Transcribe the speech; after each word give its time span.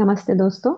नमस्ते 0.00 0.34
दोस्तों, 0.34 0.74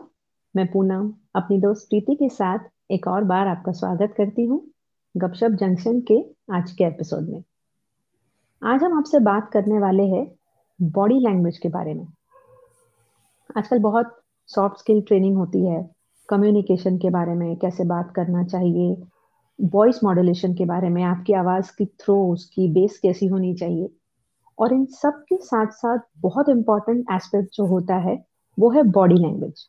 मैं 0.56 0.66
पूनम, 0.66 1.12
अपनी 1.36 1.60
दोस्त 1.60 1.86
प्रीति 1.88 2.14
के 2.14 2.28
साथ 2.28 2.58
एक 2.90 3.06
और 3.08 3.24
बार 3.24 3.46
आपका 3.46 3.72
स्वागत 3.72 4.14
करती 4.16 4.44
हूँ 4.44 4.66
गपशप 5.16 5.50
जंक्शन 5.50 6.00
के 6.00 6.16
आज 6.52 6.72
के 6.72 6.84
एपिसोड 6.84 7.28
में। 7.28 7.42
आज 8.62 8.82
हम 8.82 8.98
आपसे 8.98 9.18
बात 9.18 9.50
करने 9.52 9.78
वाले 9.78 10.02
हैं 10.02 10.34
बॉडी 10.82 11.14
लैंग्वेज 11.14 11.58
के 11.58 11.68
बारे 11.68 11.94
में। 11.94 12.06
आजकल 13.56 13.78
बहुत 13.78 14.20
सॉफ्ट 14.46 14.78
स्किल 14.78 15.00
ट्रेनिंग 15.00 15.36
होती 15.36 15.66
है 15.66 15.90
कम्युनिकेशन 16.28 16.98
के 16.98 17.10
बारे 17.10 17.34
में, 17.34 17.56
कैसे 17.56 17.84
बात 17.84 18.12
करना 18.16 18.44
चाहिए 18.44 19.02
वॉइस 19.60 20.04
मॉड्यूलेशन 20.04 20.54
के 20.54 20.64
बारे 20.64 20.88
में, 20.88 21.02
आपकी 21.02 21.32
आवाज़ 21.32 21.72
की 21.78 21.86
थ्रो 21.86 22.32
उसकी 22.32 22.68
बेस 22.68 22.98
कैसी 22.98 23.26
होनी 23.26 23.54
चाहिए। 23.54 23.88
और 24.58 24.72
इन 24.72 24.84
सब 24.84 25.24
के 25.28 25.36
साथ 25.36 25.66
साथ 25.66 25.98
बहुत 26.18 26.48
इंपॉर्टेंट 26.48 27.06
एस्पेक्ट 27.12 27.54
जो 27.54 27.66
होता 27.66 27.96
है 27.96 28.31
वो 28.58 28.70
है 28.70 28.82
बॉडी 28.82 29.14
लैंग्वेज 29.14 29.66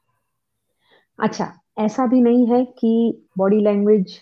अच्छा 1.20 1.52
ऐसा 1.78 2.06
भी 2.08 2.22
नहीं 2.22 2.46
है 2.48 2.64
कि 2.66 3.24
बॉडी 3.38 3.60
लैंग्वेज 3.60 4.18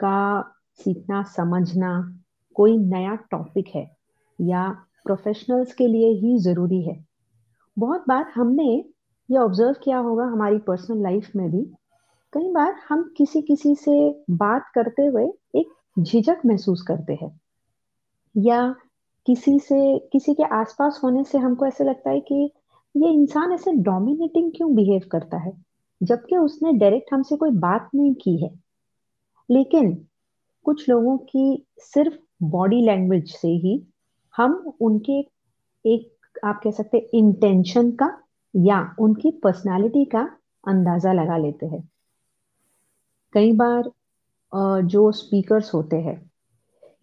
का 0.00 0.42
सीखना, 0.74 1.22
समझना 1.22 2.20
कोई 2.54 2.76
नया 2.78 3.14
टॉपिक 3.30 3.68
है 3.74 3.90
या 4.40 4.68
प्रोफेशनल्स 5.04 5.74
के 5.74 5.86
लिए 5.86 6.08
ही 6.08 6.38
ज़रूरी 6.38 6.82
है। 6.82 7.04
बहुत 7.78 8.04
बार 8.08 8.32
हमने 8.34 8.64
ये 9.30 9.36
ऑब्ज़र्व 9.36 9.74
किया 9.84 9.98
होगा 9.98 10.24
हमारी 10.24 10.58
पर्सनल 10.58 11.02
लाइफ 11.02 11.30
में 11.36 11.50
भी, 11.50 11.62
कई 12.32 12.50
बार 12.52 12.74
हम 12.88 13.02
किसी 13.16 13.42
किसी 13.42 13.74
से 13.74 14.24
बात 14.30 14.70
करते 14.74 15.06
हुए 15.06 15.26
एक 15.56 15.72
झिझक 15.98 16.38
महसूस 16.46 16.82
करते 16.82 17.18
हैं 17.22 17.40
या 18.36 18.74
किसी 19.26 19.58
से, 19.58 19.98
किसी 20.12 20.34
के 20.34 20.42
आसपास 20.42 21.00
होने 21.04 21.24
से 21.24 21.38
हमको 21.38 21.66
ऐसे 21.66 21.84
लगता 21.84 22.10
है 22.10 22.20
कि 22.20 22.50
ये 22.94 23.10
इंसान 23.10 23.52
ऐसे 23.52 23.72
डोमिनेटिंग 23.82 24.50
क्यों 24.56 24.74
बिहेव 24.74 25.02
करता 25.12 25.36
है? 25.38 25.52
जबकि 26.00 26.36
उसने 26.36 26.72
डायरेक्ट 26.72 27.12
हमसे 27.12 27.36
कोई 27.36 27.50
बात 27.58 27.88
नहीं 27.94 28.14
की 28.14 28.36
है। 28.36 28.50
लेकिन 29.48 29.92
कुछ 30.66 30.88
लोगों 30.88 31.16
की 31.20 31.64
सिर्फ़ 31.84 32.16
बॉडी 32.50 32.80
लैंग्वेज 32.86 33.32
से 33.32 33.48
ही 33.56 33.82
हम 34.34 34.54
उनके 34.80 35.18
एक, 35.84 36.10
आप 36.44 36.60
कह 36.64 36.70
सकते 36.70 36.98
इंटेंशन 37.14 37.90
का 37.92 38.10
या 38.54 38.80
उनकी 39.00 39.30
पर्सनालिटी 39.44 40.04
का 40.06 40.20
अंदाज़ा 40.64 41.12
लगा 41.12 41.36
लेते 41.36 41.66
हैं। 41.66 41.82
कई 43.34 43.52
बार 43.52 43.90
जो 44.86 45.10
स्पीकर्स 45.12 45.72
होते 45.74 45.96
हैं 45.98 46.20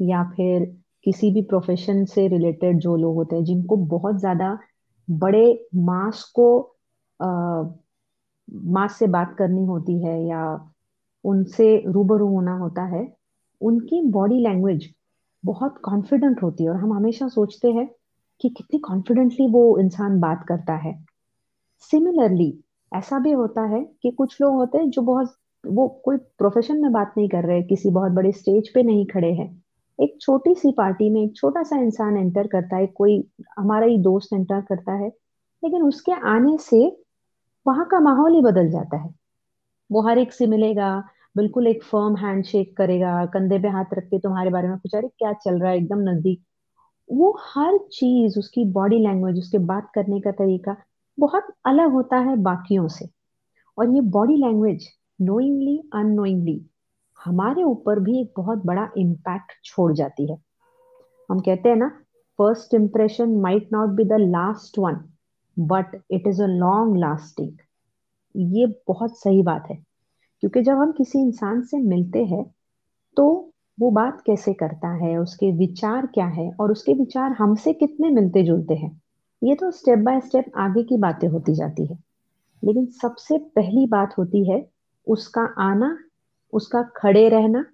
या 0.01 0.23
फिर 0.29 0.65
किसी 1.05 1.31
भी 1.33 1.41
प्रोफेशन 1.43 2.03
से 2.05 2.27
रिलेटेड 2.27 2.79
जो 2.79 2.95
लोग 2.95 3.15
होते 3.15 3.35
हैं, 3.35 3.43
जिनको 3.43 3.75
बहुत 3.77 4.19
ज़्यादा 4.19 4.57
बड़े 5.09 5.67
मास 5.75 6.23
को 6.35 6.75
आ, 7.19 7.63
मास 8.71 8.95
से 8.99 9.07
बात 9.07 9.35
करनी 9.37 9.65
होती 9.65 10.03
है 10.03 10.27
या 10.27 10.43
उनसे 11.23 11.67
रूबरू 11.87 12.27
होना 12.27 12.55
होता 12.57 12.83
है 12.85 13.07
उनकी 13.61 14.01
बॉडी 14.11 14.39
लैंग्वेज 14.43 14.89
बहुत 15.45 15.77
कॉन्फिडेंट 15.83 16.43
होती 16.43 16.63
है 16.63 16.69
और 16.69 16.75
हम 16.75 16.93
हमेशा 16.93 17.27
सोचते 17.27 17.71
हैं 17.71 17.87
कि 18.41 18.49
कितनी 18.49 18.79
कॉन्फिडेंटली 18.79 19.47
वो 19.47 19.79
इंसान 19.79 20.19
बात 20.19 20.45
करता 20.47 20.75
है। 20.75 20.93
सिमिलरली 21.91 22.53
ऐसा 22.91 23.19
भी 23.19 23.31
होता 23.31 23.61
है 23.61 23.83
कि 24.03 24.11
कुछ 24.11 24.41
लोग 24.41 24.55
होते 24.55 24.77
हैं 24.77 24.89
जो 24.89 25.01
बहुत 25.01 25.35
वो 25.65 25.87
कोई 26.05 26.17
प्रोफेशन 26.17 26.81
में 26.81 26.91
बात 26.91 27.13
नहीं 27.17 27.29
कर 27.29 27.45
रहे 27.45 27.63
किसी 27.63 27.89
बहुत 27.89 28.11
बड़े 28.11 28.31
स्टेज 28.31 28.73
पे 28.73 28.83
नहीं 28.83 29.05
खड़े 29.05 29.33
हैं। 29.33 29.49
एक 30.01 30.17
छोटी 30.21 30.55
सी 30.55 30.71
पार्टी 30.71 31.09
में 31.09 31.21
एक 31.21 31.35
छोटा 31.35 31.63
सा 31.63 31.77
इंसान 31.77 32.17
एंटर 32.17 32.47
करता 32.47 32.75
है, 32.75 32.87
कोई 32.87 33.27
हमारा 33.59 33.85
ही 33.85 33.97
दोस्त 33.97 34.33
एंटर 34.33 34.61
करता 34.61 34.93
है, 34.93 35.07
लेकिन 35.63 35.83
उसके 35.83 36.11
आने 36.11 36.57
से 36.57 37.03
वहाँ 37.67 37.85
का 37.85 37.99
माहौल 37.99 38.33
ही 38.33 38.41
बदल 38.41 38.69
जाता 38.69 38.97
है। 38.97 39.15
वो 39.91 40.01
हर 40.01 40.17
एक 40.17 40.33
से 40.33 40.47
मिलेगा, 40.47 41.03
बिल्कुल 41.37 41.67
एक 41.67 41.83
फर्म 41.83 42.15
हैंडशेक 42.15 42.77
करेगा, 42.77 43.25
कंधे 43.25 43.59
पे 43.59 43.67
हाथ 43.67 43.85
रख 43.93 44.03
के 44.03 44.19
तुम्हारे 44.19 44.49
बारे 44.49 44.67
में 44.67 44.77
पूछा, 44.77 44.97
अरे, 44.97 45.07
क्या 45.07 45.33
चल 45.33 45.59
रहा 45.59 45.71
है? 45.71 45.77
एकदम 45.77 45.99
नज़दीक। 45.99 46.43
वो 47.11 47.39
हर 47.53 47.77
चीज़, 47.77 48.39
उसकी 48.39 48.65
बॉडी 48.65 48.99
लैंग्वेज 48.99 49.37
उसके 49.37 49.57
बात 49.57 49.91
करने 49.95 50.19
का 50.19 50.31
तरीका 50.31 50.75
बहुत 51.19 51.43
अलग 51.65 51.91
होता 51.91 52.17
है 52.17 52.35
बाकियों 52.35 52.87
से। 52.87 53.09
और 53.77 53.95
ये 53.95 54.01
बॉडी 54.01 54.35
लैंग्वेज 54.35 54.87
नोइंगली 55.21 55.89
अनोइंगली 55.93 56.68
हमारे 57.19 57.63
ऊपर 57.63 57.99
भी 57.99 58.19
एक 58.21 58.31
बहुत 58.37 58.65
बड़ा 58.65 58.89
इम्पैक्ट 58.97 59.51
छोड़ 59.65 59.91
जाती 59.93 60.31
है। 60.31 60.37
हम 61.29 61.39
कहते 61.39 61.69
हैं 61.69 61.75
ना 61.75 61.89
first 62.39 62.73
impression 62.73 63.35
might 63.41 63.69
not 63.73 63.89
be 63.89 64.03
the 64.03 64.17
last 64.21 64.79
one 64.79 64.99
but 65.57 65.95
it 66.11 66.27
is 66.27 66.41
a 66.43 66.47
long 66.47 66.97
lasting 66.97 67.57
ये 68.53 68.65
बहुत 68.87 69.17
सही 69.19 69.41
बात 69.43 69.63
है, 69.69 69.75
क्योंकि 70.43 70.61
जब 70.61 70.77
हम 70.77 70.91
किसी 70.91 71.19
इंसान 71.19 71.61
से 71.61 71.77
मिलते 71.79 72.23
हैं 72.25 72.43
तो 73.17 73.27
वो 73.77 73.89
बात 73.91 74.21
कैसे 74.25 74.53
करता 74.53 74.93
है, 74.95 75.17
उसके 75.17 75.51
विचार 75.51 76.05
क्या 76.05 76.25
है, 76.27 76.49
और 76.51 76.71
उसके 76.71 76.93
विचार 76.93 77.31
हमसे 77.31 77.73
कितने 77.73 78.09
मिलते 78.09 78.43
जुलते 78.43 78.73
हैं, 78.73 78.91
ये 79.41 79.55
तो 79.55 79.71
स्टेप 79.71 79.99
बाय 79.99 80.19
स्टेप 80.21 80.51
आगे 80.57 80.83
की 80.83 80.97
बातें 80.97 81.27
होती 81.27 81.53
जाती 81.55 81.85
है। 81.85 81.97
लेकिन 82.63 82.85
सबसे 83.01 83.37
पहली 83.55 83.85
बात 83.87 84.17
होती 84.17 84.49
है, 84.49 84.65
उसका 85.07 85.41
आना 85.61 85.97
उसका 86.53 86.81
खड़े 86.95 87.29
रहना 87.29 87.65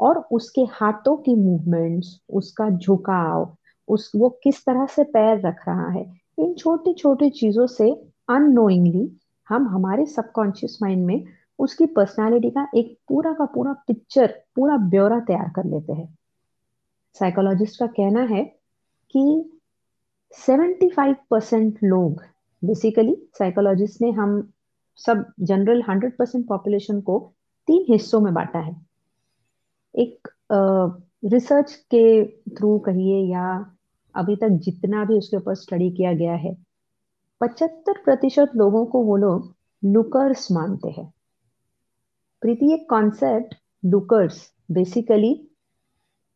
और 0.00 0.18
उसके 0.32 0.60
हाथों 0.60 1.16
की 1.16 1.34
मूवमेंट्स 1.34 2.20
उसका 2.30 2.70
झुकाव, 2.70 3.56
उस, 3.88 4.12
वो 4.16 4.40
किस 4.42 4.64
तरह 4.64 4.86
से 4.86 5.04
पैर 5.04 5.46
रख 5.46 5.68
रहा 5.68 5.88
है, 5.88 6.20
इन 6.38 6.54
छोटी 6.54 6.94
छोटी 6.94 7.30
चीज़ों 7.30 7.66
से 7.66 7.90
अननोइंगली 8.28 9.16
हम 9.48 9.68
हमारे 9.68 10.06
सबकॉन्शियस 10.06 10.78
माइंड 10.82 11.06
में 11.06 11.24
उसकी 11.58 11.86
पर्सनालिटी 11.86 12.50
का 12.50 12.68
एक 12.76 12.98
पूरा 13.08 13.32
का 13.32 13.44
पूरा 13.44 13.72
पिक्चर 13.72 14.34
पूरा 14.56 14.76
ब्यौरा 14.76 15.20
तैयार 15.20 15.50
कर 15.56 15.64
लेते 15.64 15.92
हैं। 15.92 16.18
साइकोलॉजिस्ट 17.18 17.80
का 17.80 17.86
कहना 17.86 18.20
है 18.20 18.44
कि 19.10 19.50
75 20.48 21.14
परसेंट 21.30 21.78
लोग 21.84 22.22
बेसिकली 22.64 23.16
साइकोलॉजिस्ट 23.38 24.02
ने 24.02 24.10
हम 24.10 24.52
सब 24.96 25.32
जनरल 25.40 25.82
100 25.82 26.10
परसेंट 26.18 26.48
पॉपुलेशन 26.48 27.00
को 27.00 27.32
तीन 27.68 27.84
हिस्सों 27.88 28.20
में 28.20 28.32
बांटा 28.34 28.58
है। 28.60 28.74
एक 29.94 30.28
रिसर्च 31.24 31.74
के 31.94 32.24
थ्रू 32.50 32.78
कहिए 32.78 33.20
या 33.26 33.46
अभी 34.14 34.36
तक 34.36 34.58
जितना 34.62 35.04
भी 35.04 35.18
उसके 35.18 35.36
ऊपर 35.36 35.54
स्टडी 35.56 35.90
किया 35.90 36.12
गया 36.14 36.34
है, 36.34 36.54
पचहत्तर 37.40 38.02
प्रतिशत 38.04 38.52
लोगों 38.56 38.84
को 38.86 39.02
वो 39.04 39.16
लोग 39.16 39.54
लुकर्स 39.82 40.50
मानते 40.52 40.90
हैं। 40.90 41.12
प्रीति, 42.42 42.72
एक 42.74 42.88
कॉन्सेप्ट 42.90 43.54
लुकर्स 43.82 44.50
बेसिकली 44.70 45.34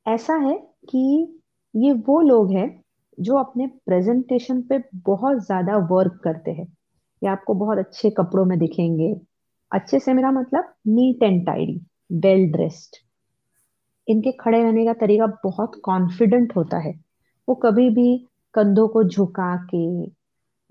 ऐसा 0.06 0.34
है 0.36 0.54
कि 0.88 1.40
ये 1.74 1.92
वो 2.06 2.20
लोग 2.20 2.52
हैं 2.52 2.68
जो 3.18 3.36
अपने 3.36 3.66
प्रेजेंटेशन 3.86 4.60
पे 4.62 4.78
बहुत 5.04 5.44
ज़्यादा 5.46 5.76
वर्क 5.90 6.20
करते 6.24 6.50
हैं। 6.50 6.66
या 7.22 7.32
आपको 7.32 7.54
बहुत 7.54 7.78
अच्छे 7.78 8.10
कपड़ों 8.10 8.44
में 8.44 8.58
दिखेंगे 8.58 9.14
अच्छे 9.74 9.98
से 9.98 10.12
मेरा 10.12 10.30
मतलब 10.30 10.74
neat 10.86 11.22
and 11.22 11.46
tidy 11.46 11.80
well 12.12 12.52
dressed 12.52 12.96
इनके 14.08 14.32
खड़े 14.32 14.62
रहने 14.62 14.84
का 14.84 14.92
तरीका 14.92 15.26
बहुत 15.26 15.80
कॉन्फिडेंट 15.84 16.56
होता 16.56 16.78
है। 16.78 17.00
वो 17.48 17.54
कभी 17.54 17.90
भी 17.90 18.26
कंधों 18.54 18.88
को 18.88 19.04
झुका 19.04 19.56
के, 19.56 20.06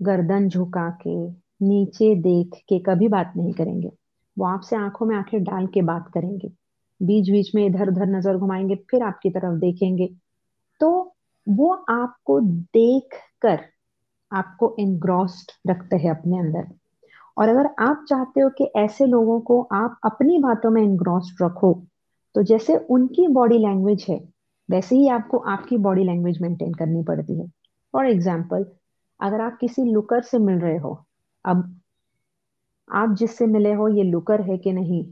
गर्दन 0.02 0.48
झुका 0.48 0.88
के, 0.90 1.30
नीचे 1.66 2.14
देख 2.14 2.60
के 2.68 2.78
कभी 2.78 3.08
बात 3.08 3.32
नहीं 3.36 3.52
करेंगे। 3.52 3.90
वो 4.38 4.44
आपसे 4.44 4.76
आँखों 4.76 5.06
में 5.06 5.16
आँखें 5.16 5.42
डाल 5.44 5.66
के 5.66 5.82
बात 5.82 6.10
करेंगे। 6.14 6.48
बीच 7.02 7.30
बीच 7.30 7.54
में 7.54 7.66
इधर 7.66 7.88
उधर 7.88 8.06
नज़र 8.06 8.36
घुमाएँगे, 8.36 8.74
फिर 8.74 9.02
आपकी 9.02 9.30
तरफ़ 9.30 9.58
देखेंगे। 9.58 10.08
तो 10.80 11.14
वो 11.48 11.72
आपको 11.88 12.40
देख 12.40 13.08
कर 13.42 13.60
आपको 14.32 14.76
इनग्रॉस्ड 14.78 15.70
रखते 15.70 15.96
हैं 15.96 16.10
अपने 16.10 16.38
अंदर। 16.38 16.66
और 17.36 17.48
अगर 17.48 17.68
आप 17.80 18.04
चाहते 18.08 18.40
हो 18.40 18.48
कि 18.58 18.64
ऐसे 18.76 19.06
लोगों 19.06 19.40
को 19.40 19.60
आप 19.72 19.98
अपनी 20.04 20.38
बातों 20.38 20.70
में 20.70 20.82
इनग्रॉस्ड 20.82 21.42
रखो 21.42 21.72
तो 22.34 22.42
जैसे 22.42 22.76
उनकी 22.90 23.26
बॉडी 23.28 23.58
लैंग्वेज 23.58 24.04
है, 24.08 24.18
वैसे 24.68 24.96
ही 24.96 25.08
आपको 25.08 25.38
आपकी 25.38 25.76
बॉडी 25.78 26.04
लैंग्वेज 26.04 26.40
मेंटेन 26.42 26.72
करनी 26.74 27.02
पड़ती 27.02 27.38
है। 27.38 27.46
फॉर 27.94 28.06
एग्ज़ाम्पल 28.06 28.64
अगर 29.20 29.40
आप 29.40 29.56
किसी 29.60 29.82
लुकर 29.84 30.22
से 30.22 30.38
मिल 30.38 30.58
रहे 30.58 30.76
हो, 30.78 31.04
अब 31.44 31.80
आप 32.88 33.14
जिससे 33.14 33.46
मिले 33.46 33.72
हो, 33.72 33.88
ये 33.88 34.02
लुकर 34.02 34.40
है 34.40 34.56
कि 34.58 34.72
नहीं, 34.72 35.04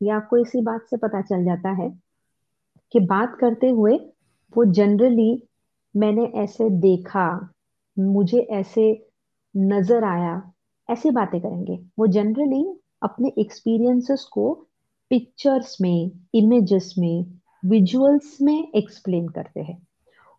ये 0.00 0.10
आपको 0.10 0.36
इसी 0.36 0.60
बात 0.62 0.86
से 0.90 0.96
पता 0.96 1.20
चल 1.22 1.44
जाता 1.44 1.70
है 1.72 1.90
कि 2.94 3.00
बात 3.00 3.36
करते 3.40 3.68
हुए 3.70 3.96
वो 4.52 4.64
जनरली 4.64 5.42
मैंने 5.94 6.24
ऐसे 6.36 6.68
देखा, 6.80 7.28
मुझे 7.96 8.38
ऐसे 8.52 8.84
नज़र 9.54 10.04
आया 10.04 10.40
ऐसी 10.90 11.10
बातें 11.10 11.40
करेंगे। 11.40 11.78
वो 11.98 12.06
जनरली 12.06 12.64
अपने 13.02 13.32
एक्सपीरियंसेस 13.38 14.24
को 14.24 14.52
पिक्चर्स 15.10 15.76
में 15.80 16.10
इमेजेस 16.34 16.94
में 16.98 17.24
विजुअल्स 17.64 18.36
में 18.42 18.72
एक्सप्लेन 18.72 19.28
करते 19.28 19.60
हैं। 19.60 19.80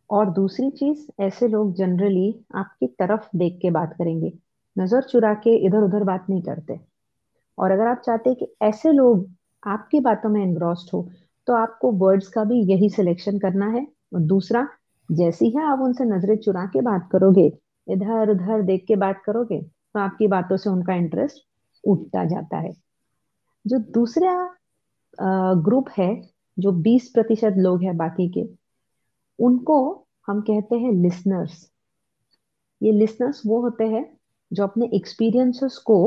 और 0.09 0.29
दूसरी 0.29 0.69
चीज़, 0.69 1.05
ऐसे 1.21 1.47
लोग 1.47 1.73
जनरली 1.75 2.33
आपकी 2.55 2.87
तरफ़ 2.99 3.27
देख 3.35 3.57
के 3.61 3.71
बात 3.71 3.93
करेंगे। 3.97 4.31
नज़र 4.75 5.01
चुरा 5.01 5.33
के 5.33 5.55
इधर 5.65 5.77
उधर 5.77 6.03
बात 6.03 6.25
नहीं 6.29 6.41
करते। 6.41 6.79
और 7.57 7.71
अगर 7.71 7.87
आप 7.87 8.01
चाहते 8.05 8.33
कि 8.35 8.47
ऐसे 8.61 8.91
लोग 8.91 9.27
आपकी 9.63 9.99
बातों 9.99 10.29
में 10.29 10.41
एनग्रॉस्ड 10.43 10.89
हो 10.93 11.07
तो 11.47 11.53
आपको 11.53 11.91
वर्ड्स 11.97 12.27
का 12.27 12.43
भी 12.43 12.61
यही 12.63 12.89
सिलेक्शन 12.89 13.37
करना 13.39 13.67
है। 13.69 13.85
और 14.13 14.19
दूसरा, 14.21 14.67
जैसी 15.09 15.49
है 15.49 15.63
आप 15.63 15.79
उनसे 15.79 16.05
नज़रें 16.05 16.35
चुरा 16.37 16.65
के 16.65 16.81
बात 16.81 17.07
करोगे 17.11 17.45
इधर 17.87 18.29
उधर 18.29 18.61
देख 18.61 18.85
के 18.87 18.95
बात 18.95 19.21
करोगे 19.25 19.61
तो 19.95 19.99
आपकी 19.99 20.27
बातों 20.27 20.57
से 20.57 20.69
उनका 20.69 20.93
इंटरेस्ट 20.93 21.43
उठता 21.83 22.25
जाता 22.25 22.57
है। 22.57 22.71
जो 23.65 23.79
दूसरा 23.93 24.33
ग्रुप 25.55 25.89
है, 25.97 26.29
जो 26.59 26.71
20 26.81 27.09
प्रतिशत 27.09 27.53
लोग 27.57 27.83
हैं 27.83 27.97
बाकी 27.97 28.29
के, 28.29 28.47
उनको 29.39 30.07
हम 30.27 30.41
कहते 30.41 30.75
हैं 30.75 30.91
लिसनर्स 30.93 31.69
ये 32.81 32.91
लिसनर्स 32.91 33.41
वो 33.45 33.61
होते 33.61 33.83
हैं 33.83 34.05
जो 34.53 34.63
अपने 34.63 34.89
एक्सपीरियंसेस 34.93 35.77
को 35.77 35.97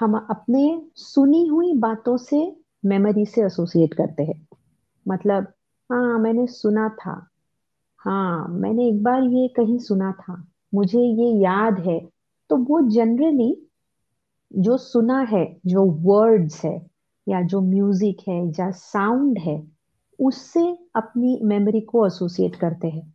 हम 0.00 0.14
अपने 0.30 0.82
सुनी 0.94 1.46
हुई 1.46 1.72
बातों 1.76 2.16
से 2.16 2.40
मेमोरी 2.84 3.24
से 3.26 3.42
एसोसिएट 3.42 3.94
करते 3.94 4.22
हैं। 4.22 4.46
मतलब 5.06 5.52
हाँ 5.90 6.18
मैंने 6.18 6.46
सुना 6.46 6.88
था। 6.88 7.14
हाँ 7.98 8.48
मैंने 8.48 8.88
एक 8.88 9.02
बार 9.02 9.22
ये 9.22 9.48
कहीं 9.48 9.78
सुना 9.78 10.12
था। 10.12 10.42
मुझे 10.74 11.00
ये 11.00 11.30
याद 11.40 11.78
है। 11.80 11.98
तो 12.50 12.56
वो 12.56 12.80
जनरली 12.90 13.54
जो 14.50 14.76
सुना 14.76 15.20
है, 15.20 15.56
जो 15.66 15.84
वर्ड्स 15.84 16.64
है, 16.64 16.86
या 17.26 17.42
जो 17.42 17.60
म्यूज़िक 17.60 18.16
है, 18.28 18.46
या 18.60 18.70
साउंड 18.70 19.38
है, 19.38 19.62
उससे 20.18 20.62
अपनी 20.96 21.38
मेमोरी 21.42 21.80
को 21.80 22.06
एसोसिएट 22.06 22.56
करते 22.56 22.88
हैं। 22.88 23.14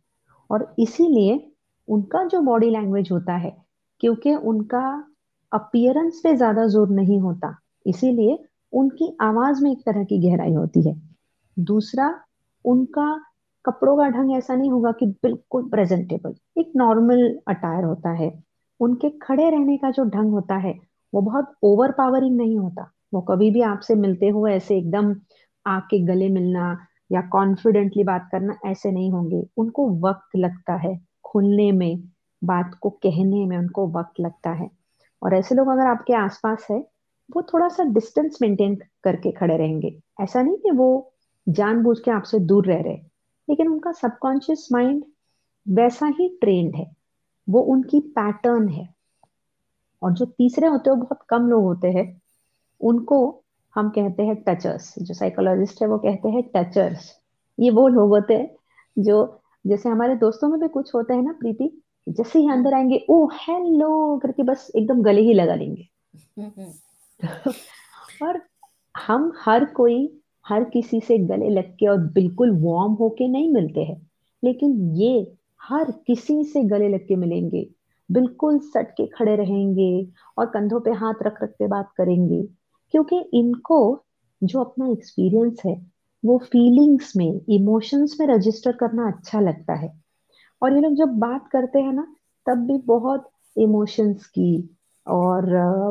और 0.50 0.74
इसीलिए 0.78 1.50
उनका 1.88 2.24
जो 2.24 2.40
बॉडी 2.40 2.70
लैंग्वेज 2.70 3.08
होता 3.12 3.36
है, 3.36 3.56
क्योंकि 4.00 4.34
उनका 4.34 5.10
अपियरेंस 5.52 6.20
पे 6.24 6.36
ज़्यादा 6.36 6.66
ज़ोर 6.66 6.88
नहीं 6.88 7.20
होता, 7.20 7.56
इसीलिए 7.86 8.38
उनकी 8.72 9.16
आवाज़ 9.22 9.62
में 9.62 9.70
एक 9.72 9.78
तरह 9.78 10.04
की 10.04 10.18
गहराई 10.18 10.52
होती 10.52 10.88
है। 10.88 10.94
दूसरा, 11.56 12.08
उनका 12.64 13.20
कपड़ों 13.64 13.96
का 13.96 14.08
ढंग 14.08 14.32
ऐसा 14.32 14.54
नहीं 14.54 14.70
होगा 14.70 14.92
कि 14.92 15.06
बिल्कुल 15.06 15.68
प्रेजेंटेबल 15.68 16.34
एक 16.58 16.72
नॉर्मल 16.76 17.38
अटायर 17.48 17.84
होता 17.84 18.10
है। 18.12 18.30
उनके 18.80 19.10
खड़े 19.10 19.50
रहने 19.50 19.76
का 19.76 19.90
जो 19.90 20.04
ढंग 20.04 20.30
होता 20.30 20.56
है, 20.56 20.78
वो 21.14 21.20
बहुत 21.20 21.54
ओवर 21.62 21.90
पावरिंग 21.92 22.36
नहीं 22.36 22.58
होता। 22.58 22.90
वो 23.14 23.20
कभी 23.20 23.50
भी 23.50 23.60
आपसे 23.60 23.94
मिलते 23.94 24.28
हुए 24.28 24.52
ऐसे 24.52 24.78
एकदम 24.78 25.14
आपके 25.66 25.98
गले 25.98 26.28
मिलना 26.28 26.86
या 27.12 27.20
कॉन्फिडेंटली 27.20 28.04
बात 28.04 28.28
करना, 28.32 28.56
ऐसे 28.66 28.90
नहीं 28.90 29.10
होंगे। 29.10 29.46
उनको 29.56 29.90
वक्त 30.08 30.36
लगता 30.36 30.74
है 30.74 31.00
खुलने 31.24 31.72
में, 31.72 32.08
बात 32.44 32.74
को 32.80 32.90
कहने 32.90 33.46
में 33.46 33.58
उनको 33.58 33.88
वक्त 33.88 34.20
लगता 34.20 34.50
है। 34.50 34.70
और 35.22 35.34
ऐसे 35.34 35.54
लोग 35.54 35.68
अगर 35.68 35.86
आपके 35.86 36.12
आसपास 36.12 36.66
है, 36.70 36.86
वो 37.36 37.42
थोड़ा 37.42 37.68
सा 37.68 37.84
डिस्टेंस 37.84 38.38
मेंटेन 38.42 38.74
करके 39.04 39.30
खड़े 39.32 39.56
रहेंगे। 39.56 40.00
ऐसा 40.20 40.42
नहीं 40.42 40.56
कि 40.56 40.70
वो 40.70 41.12
जानबूझ 41.48 41.98
के 42.00 42.10
आपसे 42.10 42.38
दूर 42.38 42.66
रह 42.66 42.82
रहे 42.82 42.94
लेकिन 43.48 43.68
उनका 43.68 43.92
सबकॉन्शियस 43.92 44.68
माइंड 44.72 45.04
वैसा 45.68 46.06
ही 46.06 46.38
ट्रेंड 46.40 46.74
है। 46.74 47.03
वो 47.48 47.60
उनकी 47.60 48.00
पैटर्न 48.00 48.68
है। 48.68 48.94
और 50.02 50.12
जो 50.12 50.24
तीसरे 50.24 50.66
होते 50.66 50.90
हैं 50.90 50.98
बहुत 50.98 51.18
कम 51.28 51.48
लोग 51.48 51.62
होते 51.62 51.88
हैं। 51.88 52.22
उनको 52.80 53.44
हम 53.74 53.88
कहते 53.88 54.22
हैं 54.22 54.42
टचर्स 54.48 54.94
जो 54.98 55.14
साइकोलॉजिस्ट 55.14 55.82
है 55.82 55.88
वो 55.88 55.98
कहते 55.98 56.28
हैं 56.28 56.42
टचर्स 56.56 57.12
ये 57.60 57.70
वो 57.70 57.88
लोग 57.88 58.08
होते 58.08 58.34
हैं 58.34 58.56
जो 58.98 59.40
जैसे 59.66 59.88
हमारे 59.88 60.16
दोस्तों 60.16 60.48
में 60.48 60.60
भी 60.60 60.68
कुछ 60.68 60.94
होते 60.94 61.14
हैं 61.14 61.22
ना 61.22 61.32
प्रीति 61.32 61.82
जैसे 62.08 62.38
ही 62.38 62.50
अंदर 62.50 62.74
आएँगे 62.74 63.06
ओ 63.10 63.26
हेलो 63.26 64.18
करके 64.18 64.42
बस 64.42 64.72
एकदम 64.76 65.02
गले 65.02 65.20
ही 65.20 65.34
लगा 65.34 65.54
लेंगे। 65.54 65.88
और 68.22 68.42
हम 68.96 69.32
हर 69.40 69.64
कोई 69.64 70.20
हर 70.48 70.64
किसी 70.64 71.00
से 71.00 71.18
गले 71.18 71.48
लग 71.48 71.76
के 71.76 71.86
और 71.86 71.98
बिल्कुल 71.98 72.50
वार्म 72.50 72.92
होके 72.92 73.28
नहीं 73.28 73.52
मिलते 73.52 73.84
हैं। 73.84 74.10
लेकिन 74.44 74.90
ये 74.94 75.36
हर 75.68 75.90
किसी 76.06 76.44
से 76.44 76.62
गले 76.62 76.88
लग 76.88 77.06
के 77.08 77.16
मिलेंगे। 77.16 77.70
बिल्कुल 78.10 78.58
सट 78.58 78.90
के 78.90 79.06
खड़े 79.06 79.36
रहेंगे 79.36 80.08
और 80.38 80.46
कंधों 80.46 80.80
पे 80.80 80.90
हाथ 80.90 81.14
रख 81.22 81.42
रख 81.42 81.50
के 81.50 81.66
बात 81.66 81.90
करेंगे। 81.96 82.48
क्योंकि 82.90 83.20
इनको 83.34 84.04
जो 84.42 84.60
अपना 84.60 84.88
एक्सपीरियंस 84.88 85.62
है 85.66 85.86
वो 86.24 86.38
फीलिंग्स 86.38 87.16
में 87.16 87.40
इमोशंस 87.48 88.16
में 88.20 88.26
रजिस्टर 88.26 88.72
करना 88.72 89.08
अच्छा 89.08 89.40
लगता 89.40 89.74
है। 89.74 90.00
और 90.62 90.72
ये 90.72 90.80
लोग 90.80 90.94
जब 90.94 91.08
बात 91.08 91.48
करते 91.52 91.78
हैं 91.78 91.92
ना 91.92 92.14
तब 92.46 92.58
भी 92.58 92.78
बहुत 92.78 93.30
इमोशंस 93.56 94.26
की 94.26 94.76
और 95.06 95.42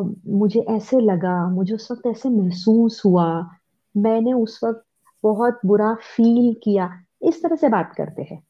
uh, 0.05 0.15
मुझे 0.27 0.59
ऐसे 0.59 0.99
लगा 0.99 1.49
मुझे 1.49 1.75
उस 1.75 1.91
वक्त 1.91 2.07
ऐसे 2.07 2.29
महसूस 2.29 3.01
हुआ। 3.05 3.49
मैंने 3.97 4.33
उस 4.33 4.59
वक्त 4.63 4.83
बहुत 5.23 5.59
बुरा 5.65 5.93
फील 5.93 6.55
किया। 6.63 6.89
इस 7.21 7.43
तरह 7.43 7.55
से 7.55 7.69
बात 7.69 7.93
करते 7.97 8.21
हैं। 8.21 8.43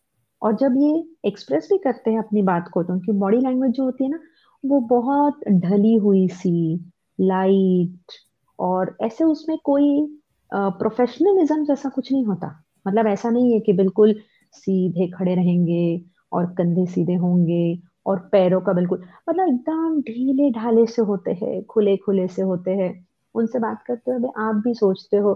और 0.44 0.56
जब 0.58 0.74
ये 0.78 1.04
एक्सप्रेस 1.26 1.68
भी 1.72 1.78
करते 1.78 2.12
हैं 2.12 2.20
अपनी 2.20 2.42
बात 2.44 2.70
को 2.74 2.84
तो 2.84 2.94
उनकी 2.94 3.12
बॉडी 3.20 3.38
लैंग्वेज 3.38 3.72
जो 3.72 3.84
होती 3.84 4.04
है 4.04 4.10
ना, 4.12 4.20
वो 4.64 4.80
बहुत 4.90 5.40
ढली 5.62 5.96
हुई 5.96 6.28
सी 6.28 6.76
लाइट 7.20 8.12
और 8.60 8.96
ऐसे 9.02 9.24
उसमें 9.24 9.58
कोई 9.64 10.08
प्रोफेशनलिज्म 10.52 11.64
जैसा 11.66 11.90
कुछ 11.90 12.12
नहीं 12.12 12.26
होता। 12.26 12.48
मतलब 12.86 13.08
ऐसा 13.08 13.30
नहीं 13.30 13.54
है 13.54 13.60
कि 13.60 13.74
बिल्कुल 13.74 14.16
सीधे 14.54 15.08
खड़े 15.10 15.36
रहेंगे 15.36 16.02
और 16.32 16.46
कंधे 16.56 16.86
सीधे 16.86 17.14
होंगे 17.16 17.78
और 18.06 18.20
पैरों 18.32 18.60
का 18.62 18.74
बिल्कुल 18.74 19.04
मतलब 19.30 19.48
एकदम 19.48 20.00
ढीले 20.02 20.50
ढाले 20.52 20.86
से 20.88 21.02
होते 21.02 21.32
हैं, 21.34 21.64
खुले 21.66 21.96
खुले 21.98 22.28
से 22.28 22.42
होते 22.42 22.72
हैं। 22.72 22.92
उनसे 23.36 23.60
बात 23.60 23.84
करते 23.88 24.12
हुए 24.12 24.30
आप 24.40 24.56
भी 24.66 24.74
सोचते 24.74 25.18
हो, 25.18 25.34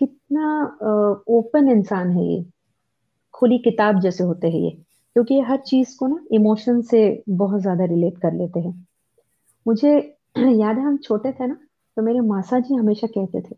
कितना 0.00 1.22
ओपन 1.30 1.68
इंसान 1.70 2.10
है 2.10 2.24
ये। 2.26 2.44
खुली 3.34 3.58
किताब 3.58 4.00
जैसे 4.00 4.24
होते 4.24 4.48
हैं 4.48 4.60
ये, 4.60 4.70
क्योंकि 5.16 5.34
ये 5.34 5.40
हर 5.42 5.58
चीज़ 5.58 5.96
को 5.98 6.06
ना 6.06 6.18
इमोशन 6.32 6.80
से 6.82 7.00
बहुत 7.30 7.60
ज़्यादा 7.60 7.84
रिलेट 7.84 8.18
कर 8.18 8.32
लेते 8.32 8.60
हैं। 8.60 8.74
मुझे 9.66 9.92
याद 10.38 10.78
है 10.78 10.84
हम 10.84 10.96
छोटे 10.98 11.32
थे 11.32 11.46
ना 11.46 11.54
तो 11.96 12.02
मेरे 12.02 12.20
मासा 12.22 12.58
जी 12.60 12.74
हमेशा 12.74 13.06
कहते 13.08 13.40
थे 13.40 13.54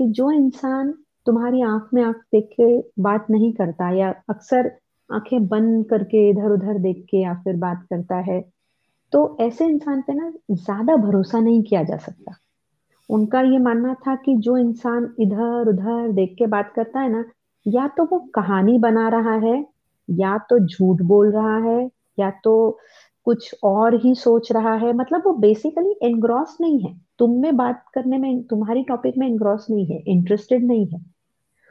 कि 0.00 0.06
जो 0.10 0.30
इंसान 0.32 0.92
तुम्हारी 1.26 1.62
आँख 1.62 1.88
में 1.94 2.02
आँख 2.04 2.16
देख 2.32 2.48
के 2.52 2.78
बात 3.02 3.26
नहीं 3.30 3.52
करता 3.52 3.90
या 3.96 4.10
अक्सर 4.30 4.70
आँखें 5.10 5.46
बंद 5.48 5.84
करके 5.90 6.28
इधर 6.30 6.52
उधर 6.52 6.78
देख 6.78 7.04
के 7.10 7.22
या 7.22 7.34
फिर 7.44 7.56
बात 7.58 7.86
करता 7.90 8.16
है 8.30 8.40
तो 9.12 9.20
ऐसे 9.40 9.66
इंसान 9.66 10.02
पे 10.02 10.14
ना 10.14 10.30
ज़्यादा 10.52 10.96
भरोसा 10.98 11.40
नहीं 11.40 11.62
किया 11.62 11.82
जा 11.82 11.96
सकता। 11.98 12.34
उनका 13.10 13.40
ये 13.42 13.58
मानना 13.58 13.94
था 14.06 14.14
कि 14.16 14.36
जो 14.38 14.56
इंसान 14.58 15.04
इधर 15.20 15.68
उधर 15.70 16.12
देख 16.12 16.34
के 16.38 16.46
बात 16.48 16.72
करता 16.76 17.00
है 17.00 17.10
ना 17.12 17.24
या 17.66 17.88
तो 17.88 18.04
वो 18.04 18.18
कहानी 18.34 18.78
बना 18.78 19.08
रहा 19.08 19.34
है 19.34 19.66
या 20.10 20.38
तो 20.38 20.58
झूठ 20.58 21.02
बोल 21.02 21.32
रहा 21.32 21.56
है 21.58 21.90
या 22.18 22.30
तो 22.44 22.78
कुछ 23.24 23.54
और 23.62 23.94
ही 23.94 24.14
सोच 24.14 24.52
रहा 24.52 24.74
है। 24.74 24.92
मतलब 24.92 25.22
वो 25.26 25.32
बेसिकली 25.32 25.94
एनग्रॉस 26.02 26.56
नहीं 26.60 26.80
है। 26.80 27.00
तुम 27.18 27.40
में 27.40 27.56
बात 27.56 27.84
करने 27.94 28.18
में 28.18 28.42
तुम्हारी 28.42 28.82
टॉपिक 28.82 29.18
में 29.18 29.26
एनग्रॉस 29.26 29.66
नहीं 29.70 29.86
है 29.86 30.02
इंटरेस्टेड 30.06 30.64
नहीं 30.64 30.86
है। 30.86 30.98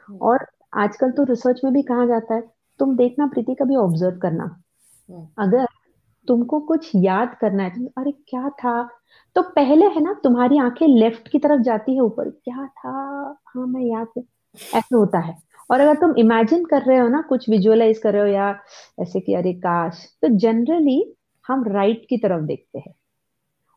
हम्म। 0.08 0.18
और 0.18 0.46
आजकल 0.74 1.10
तो 1.10 1.24
रिसर्च 1.24 1.60
में 1.64 1.72
भी 1.72 1.82
कहा 1.82 2.06
जाता 2.06 2.34
है 2.34 2.42
तुम 2.78 2.96
देखना 2.96 3.26
प्रीति 3.26 3.54
कभी 3.54 3.76
ऑब्ज़र्व 3.76 4.18
करना। 4.18 4.44
हम्म। 5.10 5.26
अगर 5.38 5.66
तुमको 6.28 6.60
कुछ 6.60 6.90
याद 6.94 7.34
करना 7.40 7.62
है 7.62 7.70
तो 7.70 7.86
अरे 7.98 8.12
क्या 8.12 8.48
था? 8.48 8.88
तो 9.36 9.42
पहले 9.42 9.86
है 9.86 10.00
ना 10.00 10.14
तुम्हारी 10.24 10.58
आँखें 10.58 10.86
लेफ़्ट 10.86 11.28
की 11.28 11.38
तरफ़ 11.38 11.60
जाती 11.62 11.94
है 11.94 12.00
ऊपर। 12.00 12.30
क्या 12.30 12.66
था? 12.66 12.90
हाँ 13.48 13.66
मैं 13.66 13.82
याद 13.82 14.22
ऐसा 14.74 14.96
होता 14.96 15.18
है। 15.18 15.51
और 15.72 15.80
अगर 15.80 15.94
तुम 15.94 16.14
इमेजिन 16.18 16.64
कर 16.64 16.82
रहे 16.82 16.98
हो 16.98 17.08
ना 17.08 17.22
कुछ 17.22 17.48
विजुअलाइज 17.50 17.98
कर 17.98 18.12
रहे 18.12 18.22
हो 18.22 18.28
या 18.28 18.50
ऐसे 19.02 19.20
कि 19.20 19.34
अरे 19.34 19.52
काश 19.54 20.04
तो 20.22 20.28
जनरली 20.38 21.14
हम 21.48 21.64
राइट 21.68 22.06
की 22.10 22.18
तरफ़ 22.18 22.42
देखते 22.42 22.78
हैं। 22.78 22.94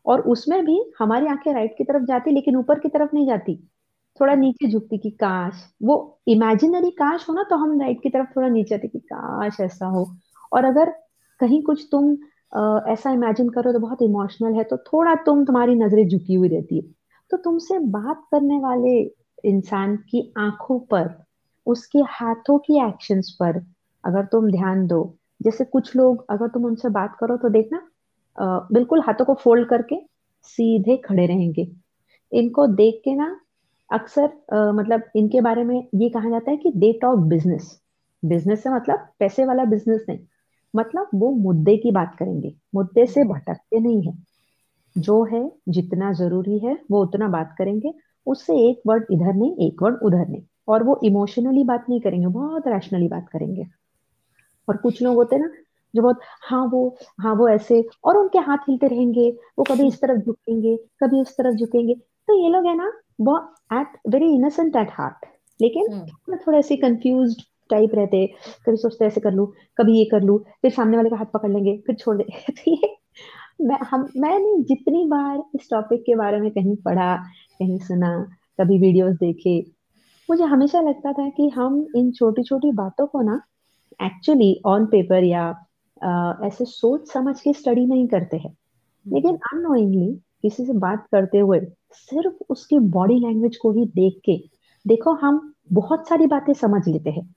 और 0.06 0.20
उसमें 0.20 0.64
भी 0.66 0.92
हमारी 1.00 1.26
आँखें 1.26 1.54
राइट 1.54 1.74
की 1.78 1.84
तरफ़ 1.84 2.04
जाती 2.04 2.30
लेकिन 2.30 2.56
ऊपर 2.56 2.78
की 2.78 2.88
तरफ़ 2.88 3.10
नहीं 3.14 3.26
जाती। 3.26 3.56
थोड़ा 4.20 4.34
नीचे 4.34 4.68
झुकती 4.70 4.98
कि 4.98 5.10
काश। 5.10 5.64
वो 5.82 6.20
इमेजिनरी 6.28 6.90
काश 6.90 7.28
हो 7.28 7.34
ना 7.34 7.42
तो 7.42 7.56
हम 7.56 7.80
राइट 7.80 8.02
की 8.02 8.08
तरफ़ 8.10 8.28
थोड़ा 8.36 8.48
नीचे 8.48 8.74
आते 8.74 8.88
कि 8.88 8.98
काश 8.98 9.60
ऐसा 9.60 9.86
हो। 9.86 10.06
और 10.52 10.64
अगर 10.64 10.90
कहीं 11.40 11.62
कुछ 11.62 11.88
तुम 11.92 12.16
आ, 12.56 12.80
ऐसा 12.88 13.10
इमेजिन 13.12 13.48
करो 13.48 13.72
तो 13.72 13.78
बहुत 13.78 14.02
इमोशनल 14.02 14.54
है 14.54 14.64
तो 14.64 14.76
थोड़ा 14.76 15.14
तुम 15.16 15.44
तुम्हारी 15.44 15.74
नज़रें 15.74 16.08
झुकी 16.08 16.34
हुई 16.34 16.48
रहती 16.48 16.76
है। 16.76 16.82
तो 17.30 17.36
तुमसे 17.36 17.78
बात 17.78 18.22
करने 18.32 18.58
वाले 18.60 19.00
इंसान 19.44 19.96
की 19.96 20.34
आँखों 20.38 20.78
पर 20.80 21.25
उसके 21.66 21.98
हाथों 22.10 22.58
की 22.58 22.78
एक्शंस 22.86 23.36
पर 23.40 23.56
अगर 24.04 24.24
तुम 24.32 24.50
ध्यान 24.50 24.86
दो। 24.86 25.02
जैसे 25.40 25.64
कुछ 25.64 25.94
लोग 25.96 26.24
अगर 26.30 26.48
तुम 26.48 26.64
उनसे 26.64 26.88
बात 26.90 27.16
करो 27.20 27.36
तो 27.36 27.48
देखना 27.48 27.80
आ, 28.38 28.58
बिल्कुल 28.72 29.00
हाथों 29.00 29.24
को 29.24 29.34
फोल्ड 29.34 29.68
करके 29.68 29.96
सीधे 30.48 30.96
खड़े 30.96 31.26
रहेंगे। 31.26 31.66
इनको 32.32 32.66
देख 32.66 33.00
के 33.04 33.14
ना 33.14 33.28
अक्सर 33.90 34.24
मतलब 34.74 35.02
इनके 35.16 35.40
बारे 35.40 35.64
में 35.64 35.76
ये 35.94 36.08
कहा 36.08 36.30
जाता 36.30 36.50
है 36.50 36.56
कि 36.56 36.72
दे 36.76 36.92
टॉक 37.02 37.18
बिज़नेस 37.28 37.70
बिज़नेस 38.22 38.62
से 38.62 38.70
मतलब 38.70 39.06
पैसे 39.18 39.44
वाला 39.44 39.64
बिज़नेस 39.64 40.04
नहीं। 40.08 40.18
मतलब 40.74 41.08
वो 41.14 41.30
मुद्दे 41.32 41.76
की 41.76 41.90
बात 41.92 42.14
करेंगे। 42.18 42.54
मुद्दे 42.74 43.06
से 43.06 43.24
भटकते 43.24 43.80
नहीं 43.80 44.02
है। 44.02 44.14
जो 44.96 45.22
है 45.24 45.50
जितना 45.68 46.12
ज़रूरी 46.14 46.58
है 46.58 46.76
वो 46.90 47.02
उतना 47.02 47.28
बात 47.28 47.54
करेंगे। 47.58 47.92
उससे 48.26 48.58
एक 48.68 48.82
वर्ड 48.86 49.06
इधर 49.12 49.34
नहीं 49.34 49.68
एक 49.68 49.82
वर्ड 49.82 49.98
उधर 50.02 50.28
नहीं। 50.28 50.42
और 50.68 50.82
वो 50.82 51.00
इमोशनली 51.04 51.64
बात 51.64 51.86
नहीं 51.88 52.00
करेंगे 52.00 52.26
बहुत 52.26 52.68
रैशनली 52.68 53.08
बात 53.08 53.28
करेंगे। 53.28 53.66
और 54.68 54.76
कुछ 54.76 55.02
लोग 55.02 55.14
होते 55.14 55.36
हैं 55.36 55.42
ना 55.42 55.48
जो 55.94 56.02
बहुत 56.02 56.20
हाँ 56.42 56.64
वो 56.66 56.96
हाँ 57.20 57.34
वो 57.34 57.48
ऐसे 57.48 57.84
और 58.04 58.16
उनके 58.16 58.38
हाथ 58.38 58.58
हिलते 58.68 58.86
रहेंगे 58.86 59.30
वो 59.58 59.64
कभी 59.64 59.86
इस 59.88 60.00
तरफ़ 60.00 60.18
झुकेंगे 60.18 60.76
कभी 60.76 61.20
उस 61.20 61.36
तरफ़ 61.36 61.54
झुकेंगे। 61.54 61.94
तो 61.94 62.42
ये 62.42 62.48
लोग 62.48 62.66
है 62.66 62.76
ना 62.76 62.92
बहुत 63.20 63.54
at 63.72 63.98
very 64.08 64.34
innocent 64.34 64.76
at 64.76 64.88
heart 64.90 65.26
लेकिन 65.60 65.92
हम्म। 65.92 66.06
थोड़ा 66.06 66.38
थोड़ा 66.46 66.58
ऐसे 66.58 66.76
कंफ्यूज 66.76 67.36
टाइप 67.70 67.90
रहते 67.94 68.26
कभी 68.66 68.76
सोचते 68.76 69.04
ऐसे 69.04 69.20
कर 69.20 69.32
लूँ 69.32 69.46
कभी 69.78 69.98
ये 69.98 70.04
कर 70.04 70.22
लूँ 70.22 70.38
फिर 70.62 70.70
सामने 70.70 70.96
वाले 70.96 71.10
का 71.10 71.16
हाथ 71.16 71.26
पकड़ 71.26 71.50
लेंगे 71.50 71.76
फिर 71.86 71.94
छोड़ 71.96 72.16
दे 72.16 72.24
तो 72.50 72.70
ये 72.70 72.96
मैं 73.60 73.78
हम 73.90 74.08
मैंने 74.16 74.62
जितनी 74.62 75.04
बार 75.06 75.42
इस 75.54 75.68
टॉपिक 75.70 76.02
के 76.02 76.14
बारे 76.14 76.40
में 76.40 76.50
कहीं 76.50 76.76
पढ़ा 76.76 77.16
कहीं 77.60 77.78
सुना 77.78 78.10
कभी 78.60 78.78
वीडियोस 78.78 79.14
देखे 79.14 79.60
मुझे 80.30 80.44
हमेशा 80.44 80.80
लगता 80.80 81.12
था 81.12 81.28
कि 81.28 81.48
हम 81.48 81.86
इन 81.96 82.10
छोटी 82.12 82.42
छोटी 82.42 82.72
बातों 82.72 83.06
को 83.06 83.22
ना 83.22 83.40
एक्चुअली 84.00 84.62
ऑन 84.66 84.86
पेपर 84.86 85.24
या 85.24 85.48
अ, 86.02 86.40
ऐसे 86.44 86.64
सोच 86.64 87.12
समझ 87.12 87.40
के 87.40 87.52
स्टडी 87.52 87.86
नहीं 87.86 88.08
करते 88.08 88.36
हैं। 88.36 88.56
लेकिन 89.06 89.30
हम्म 89.30 89.58
अननोइंगली 89.58 90.12
किसी 90.42 90.64
से 90.66 90.72
बात 90.72 91.06
करते 91.12 91.38
हुए 91.38 91.60
सिर्फ़ 91.92 92.34
उसकी 92.50 92.78
बॉडी 92.78 93.14
लैंग्वेज 93.20 93.56
को 93.56 93.72
ही 93.72 93.86
देख 93.86 94.20
के 94.24 94.36
देखो 94.84 95.12
हम 95.14 95.54
बहुत 95.72 96.08
सारी 96.08 96.26
बातें 96.26 96.52
समझ 96.54 96.88
लेते 96.88 97.10
हैं। 97.10 97.34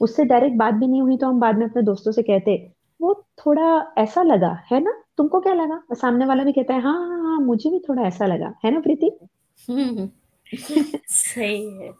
उससे 0.00 0.24
डायरेक्ट 0.24 0.56
बात 0.56 0.74
भी 0.74 0.86
नहीं 0.86 1.02
हुई 1.02 1.16
तो 1.16 1.26
हम 1.26 1.40
बाद 1.40 1.58
में 1.58 1.66
अपने 1.66 1.82
दोस्तों 1.82 2.12
से 2.12 2.22
कहते 2.22 2.56
वो 3.00 3.14
थोड़ा 3.38 3.94
ऐसा 3.98 4.22
लगा 4.22 4.52
है 4.72 4.80
ना? 4.80 4.92
तुमको 5.18 5.40
क्या 5.40 5.54
लगा? 5.54 5.82
सामने 5.94 6.26
वाला 6.26 6.44
भी 6.44 6.52
कहता 6.52 6.74
है 6.74 6.80
हाँ 6.82 6.94
हाँ 7.08 7.20
हाँ 7.24 7.40
मुझे 7.40 7.70
भी 7.70 7.78
थोड़ा 7.88 8.02
ऐसा 8.02 8.26
लगा। 8.26 8.54
है 8.64 8.70
ना 8.70 8.80
प्रीति? 8.80 9.10
हम्म, 9.68 10.08
सही 11.08 11.64
है। 11.76 11.92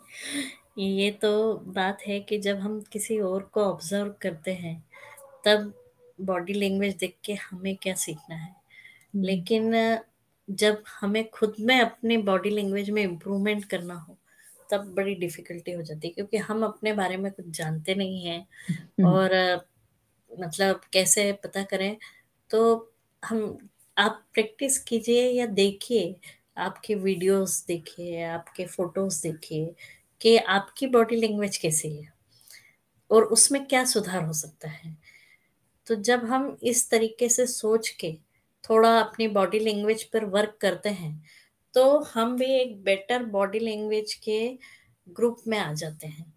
ये 0.78 1.10
तो 1.22 1.30
बात 1.68 2.02
है 2.02 2.18
कि 2.20 2.38
जब 2.38 2.58
हम 2.58 2.80
किसी 2.92 3.18
और 3.22 3.42
को 3.52 3.62
ऑब्ज़र्व 3.62 4.14
करते 4.22 4.52
हैं 4.54 4.76
तब 5.46 5.72
बॉडी 6.22 6.52
लैंग्वेज 6.54 6.94
देख 6.96 7.16
के 7.24 7.34
हमें 7.42 7.76
क्या 7.76 7.94
सीखना 7.96 8.36
है? 8.36 8.50
हम्म। 9.14 9.24
लेकिन 9.24 9.74
अ, 9.76 9.98
जब 10.48 10.82
हमें 11.00 11.24
खुद 11.30 11.56
में 11.62 11.80
अपने 11.80 12.16
बॉडी 12.24 12.50
लैंग्वेज 12.50 12.90
में 12.90 13.02
इम्प्रूवमेंट 13.04 13.64
करना 13.66 13.94
हो 13.98 14.16
तब 14.70 14.92
बड़ी 14.94 15.14
डिफिकल्टी 15.16 15.72
हो 15.72 15.82
जाती 15.82 16.08
है 16.08 16.14
क्योंकि 16.14 16.36
हम 16.40 16.64
अपने 16.64 16.92
बारे 16.94 17.16
में 17.16 17.30
कुछ 17.32 17.46
जानते 17.52 17.94
नहीं 17.94 18.22
हैं। 18.24 18.40
हम्म। 18.70 19.06
और 19.08 19.32
अ, 19.32 19.58
मतलब 20.30 20.80
कैसे 20.92 21.32
पता 21.44 21.62
करें? 21.64 21.96
तो 22.50 22.92
हम 23.22 23.58
आप 23.96 24.24
प्रैक्टिस 24.34 24.78
कीजिए 24.80 25.30
या 25.32 25.46
देखिए 25.54 26.16
आपके 26.58 26.94
वीडियोस 26.94 27.64
देखिए 27.66 28.22
आपके 28.24 28.66
फ़ोटोज़ 28.66 29.22
देखिए 29.22 29.74
कि 30.20 30.36
आपकी 30.36 30.86
बॉडी 30.86 31.16
लैंग्वेज 31.16 31.56
कैसी 31.56 31.94
है 31.96 32.12
और 33.10 33.24
उसमें 33.24 33.64
क्या 33.66 33.84
सुधार 33.84 34.24
हो 34.24 34.32
सकता 34.32 34.68
है। 34.68 34.96
तो 35.86 35.94
जब 35.94 36.24
हम 36.24 36.56
इस 36.62 36.88
तरीके 36.90 37.28
से 37.28 37.46
सोच 37.46 37.88
के 38.00 38.12
थोड़ा 38.64 38.98
अपनी 39.00 39.28
बॉडी 39.28 39.58
लैंग्वेज 39.58 40.02
पर 40.04 40.24
वर्क 40.24 40.58
करते 40.60 40.88
हैं 40.88 41.12
तो 41.74 41.98
हम 42.04 42.36
भी 42.36 42.50
एक 42.52 42.82
बेटर 42.84 43.24
बॉडी 43.26 43.58
लैंग्वेज 43.58 44.14
के 44.14 44.40
ग्रुप 45.06 45.42
में 45.48 45.58
आ 45.58 45.72
जाते 45.72 46.06
हैं। 46.06 46.32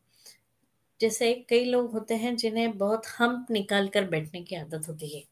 जैसे 1.00 1.34
कई 1.50 1.66
लोग 1.66 1.92
होते 1.92 2.16
हैं 2.16 2.36
जिन्हें 2.36 2.78
बहुत 2.78 3.08
हम्प 3.20 3.48
निकाल 3.52 3.88
कर 3.88 4.04
बैठने 4.04 4.42
की 4.42 4.56
आदत 4.56 4.88
होती 4.88 5.08
है। 5.10 5.24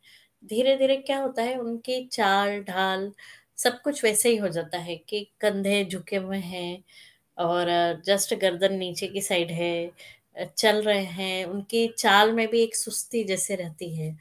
धीरे 0.44 0.76
धीरे 0.78 0.96
क्या 0.98 1.20
होता 1.20 1.44
है, 1.44 1.58
उनकी 1.58 2.04
चाल 2.08 2.62
ढाल 2.64 3.12
सब 3.60 3.82
कुछ 3.84 4.04
वैसे 4.04 4.30
ही 4.30 4.38
हो 4.38 4.48
जाता 4.50 4.78
है 4.80 4.96
कि 5.10 5.22
कंधे 5.42 5.84
झुके 5.86 6.16
हुए 6.18 6.38
हैं 6.40 6.84
और 7.38 7.68
जस्ट 8.06 8.34
गर्दन 8.42 8.74
नीचे 8.78 9.08
की 9.08 9.22
साइड 9.22 9.52
है 9.54 9.92
चल 10.50 10.82
रहे 10.84 11.04
हैं, 11.04 11.46
उनकी 11.46 11.88
चाल 11.98 12.34
में 12.34 12.48
भी 12.50 12.62
एक 12.64 12.76
सुस्ती 12.76 13.24
जैसे 13.26 13.56
रहती 13.56 13.96
है। 13.96 14.18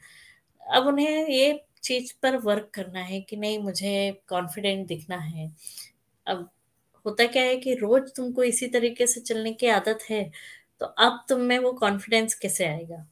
अब 0.61 0.87
उन्हें 0.87 1.27
ये 1.29 1.59
चीज़ 1.83 2.13
पर 2.23 2.37
वर्क 2.39 2.69
करना 2.75 3.01
है 3.01 3.21
कि 3.21 3.37
नहीं, 3.37 3.59
मुझे 3.59 4.21
कॉन्फिडेंट 4.29 4.87
दिखना 4.87 5.17
है। 5.17 5.51
अब 6.27 6.49
होता 7.05 7.25
क्या 7.27 7.43
है 7.43 7.55
कि 7.57 7.73
रोज 7.75 8.11
तुमको 8.17 8.43
इसी 8.43 8.67
तरीके 8.69 9.07
से 9.07 9.21
चलने 9.21 9.53
की 9.53 9.67
आदत 9.69 9.99
है 10.09 10.23
तो 10.81 10.85
अब 10.87 11.25
तुम 11.29 11.41
में 11.43 11.57
वो 11.59 11.71
कॉन्फिडेंस 11.75 12.35
कैसे 12.35 12.65
आएगा? 12.67 13.05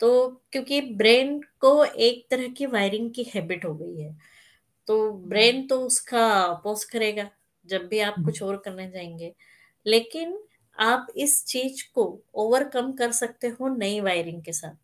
तो 0.00 0.28
क्योंकि 0.52 0.80
ब्रेन 0.94 1.40
को 1.60 1.84
एक 1.86 2.26
तरह 2.30 2.48
की 2.50 2.66
वायरिंग 2.68 3.10
की 3.14 3.24
हैबिट 3.34 3.64
हो 3.64 3.74
गई 3.76 4.00
है। 4.00 4.16
तो 4.88 5.12
ब्रेन 5.28 5.66
तो 5.68 5.80
उसका 5.80 6.26
अपोज 6.42 6.84
करेगा 6.84 7.28
जब 7.66 7.86
भी 7.88 8.00
आप 8.00 8.14
हम्म। 8.14 8.24
कुछ 8.24 8.42
और 8.42 8.56
करने 8.56 8.90
जाएँगे। 8.90 9.32
लेकिन 9.86 10.38
आप 10.78 11.06
इस 11.16 11.44
चीज़ 11.46 11.82
को 11.94 12.04
ओवरकम 12.36 12.92
कर 12.92 13.12
सकते 13.12 13.48
हो 13.50 13.68
नई 13.76 14.00
वायरिंग 14.00 14.42
के 14.44 14.52
साथ। 14.52 14.76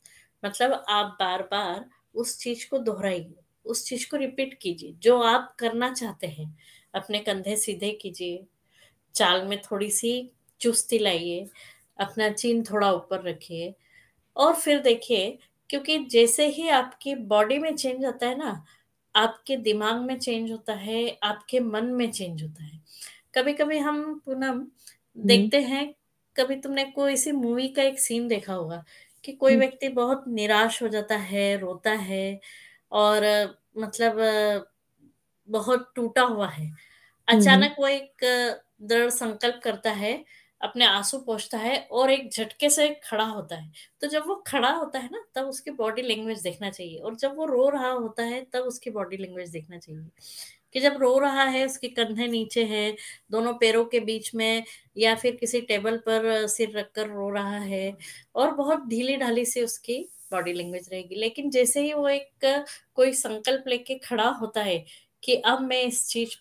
मतलब 0.42 0.84
आप 0.88 1.16
बार 1.20 1.42
बार 1.44 1.84
उस 2.14 2.38
चीज़ 2.38 2.68
को 2.70 2.78
दोहराइए 2.80 3.34
उस 3.66 3.84
चीज़ 3.88 4.08
को 4.10 4.16
रिपीट 4.16 4.58
कीजिए। 4.62 4.92
जो 5.00 5.18
आप 5.22 5.54
करना 5.58 5.92
चाहते 5.94 6.26
हैं 6.28 6.54
अपने 6.94 7.18
कंधे 7.20 7.56
सीधे 7.56 7.90
कीजिए 8.02 8.44
चाल 9.14 9.46
में 9.46 9.60
थोड़ी 9.62 9.90
सी 9.90 10.12
चुस्ती 10.60 10.98
लाइए 10.98 11.48
अपना 11.98 12.28
चीन 12.30 12.62
थोड़ा 12.64 12.92
ऊपर 12.92 13.22
रखिए। 13.24 13.74
और 14.36 14.54
फिर 14.56 14.80
देखिए 14.82 15.38
क्योंकि 15.70 15.98
जैसे 16.06 16.46
ही 16.48 16.68
आपकी 16.70 17.14
बॉडी 17.26 17.58
में 17.58 17.74
चेंज 17.76 18.04
आता 18.06 18.26
है 18.26 18.38
ना 18.38 18.64
आपके 19.14 19.56
दिमाग 19.58 20.00
में 20.02 20.18
चेंज 20.18 20.50
होता 20.52 20.74
है 20.74 21.00
आपके 21.22 21.60
मन 21.60 21.84
में 21.94 22.10
चेंज 22.12 22.42
होता 22.42 22.64
है। 22.64 22.80
कभी 23.34 23.52
कभी 23.52 23.78
हम 23.78 24.02
पूनम 24.26 24.44
हम्म। 24.48 25.26
देखते 25.26 25.60
हैं 25.62 25.86
कभी 26.36 26.56
तुमने 26.56 26.84
कोई 26.92 27.16
सी 27.16 27.32
मूवी 27.32 27.68
का 27.68 27.82
एक 27.82 27.98
सीन 28.00 28.28
देखा 28.28 28.54
होगा 28.54 28.84
कि 29.24 29.32
कोई 29.32 29.52
हम्म। 29.52 29.60
व्यक्ति 29.60 29.88
बहुत 29.90 30.24
निराश 30.28 30.82
हो 30.82 30.88
जाता 30.88 31.16
है 31.26 31.56
रोता 31.58 31.90
है 32.02 32.40
और 32.92 33.22
अ, 33.24 33.46
मतलब 33.78 34.20
अ, 34.20 34.64
बहुत 35.48 35.92
टूटा 35.96 36.22
हुआ 36.24 36.48
है। 36.48 36.66
हम्म। 36.66 37.38
अचानक 37.38 37.76
वो 37.80 37.88
एक 37.88 38.24
अ, 38.24 38.62
दृढ़ 38.84 39.10
संकल्प 39.10 39.60
करता 39.64 39.90
है 39.94 40.14
अपने 40.60 40.84
आँसू 40.84 41.18
पोंछता 41.18 41.58
है 41.58 41.78
और 41.92 42.10
एक 42.10 42.30
झटके 42.32 42.68
से 42.70 42.88
खड़ा 43.04 43.24
होता 43.24 43.56
है। 43.56 43.70
तो 44.00 44.06
जब 44.06 44.26
वो 44.26 44.34
खड़ा 44.46 44.70
होता 44.70 44.98
है 44.98 45.08
ना, 45.12 45.24
तब 45.34 45.46
उसकी 45.46 45.70
बॉडी 45.72 46.02
लैंग्वेज 46.02 46.42
देखना 46.42 46.70
चाहिए 46.70 46.98
और 46.98 47.14
जब 47.16 47.36
वो 47.36 47.46
रो 47.46 47.68
रहा 47.68 47.90
होता 47.90 48.22
है, 48.22 48.44
तब 48.44 48.60
उसकी 48.60 48.90
बॉडी 48.90 49.16
लैंग्वेज 49.16 49.50
देखना 49.50 49.78
चाहिए। 49.78 50.06
कि 50.74 50.80
जब 50.80 50.96
रो 51.00 51.18
रहा 51.18 51.44
है, 51.44 51.64
उसके 51.66 51.88
कंधे 51.88 52.26
नीचे 52.28 52.64
है, 52.64 52.96
दोनों 53.30 53.52
पैरों 53.54 53.84
के 53.84 54.00
बीच 54.00 54.34
में 54.34 54.64
या 54.96 55.14
फिर 55.14 55.36
किसी 55.36 55.60
टेबल 55.60 55.96
पर 55.98 56.46
सिर 56.46 56.78
रखकर 56.78 57.08
रो 57.08 57.30
रहा 57.30 57.58
है 57.58 57.96
और 58.34 58.54
बहुत 58.54 58.86
ढीली 58.88 59.16
ढाली 59.16 59.44
से 59.44 59.62
उसकी 59.64 59.98
बॉडी 60.32 60.52
लैंग्वेज 60.52 60.88
रहेगी। 60.92 61.14
लेकिन 61.14 61.50
जैसे 61.50 61.82
ही 61.82 61.92
वो 61.92 62.08
एक 62.08 62.64
कोई 62.94 63.12
संकल्प 63.12 63.64
लेके 63.68 63.94
खड़ा 63.98 64.28
होता 64.30 64.62
है 64.62 64.84
कि 65.22 65.34
अब 65.46 65.60
मैं 65.60 65.82
इस 65.82 66.06
चीज़ 66.08 66.36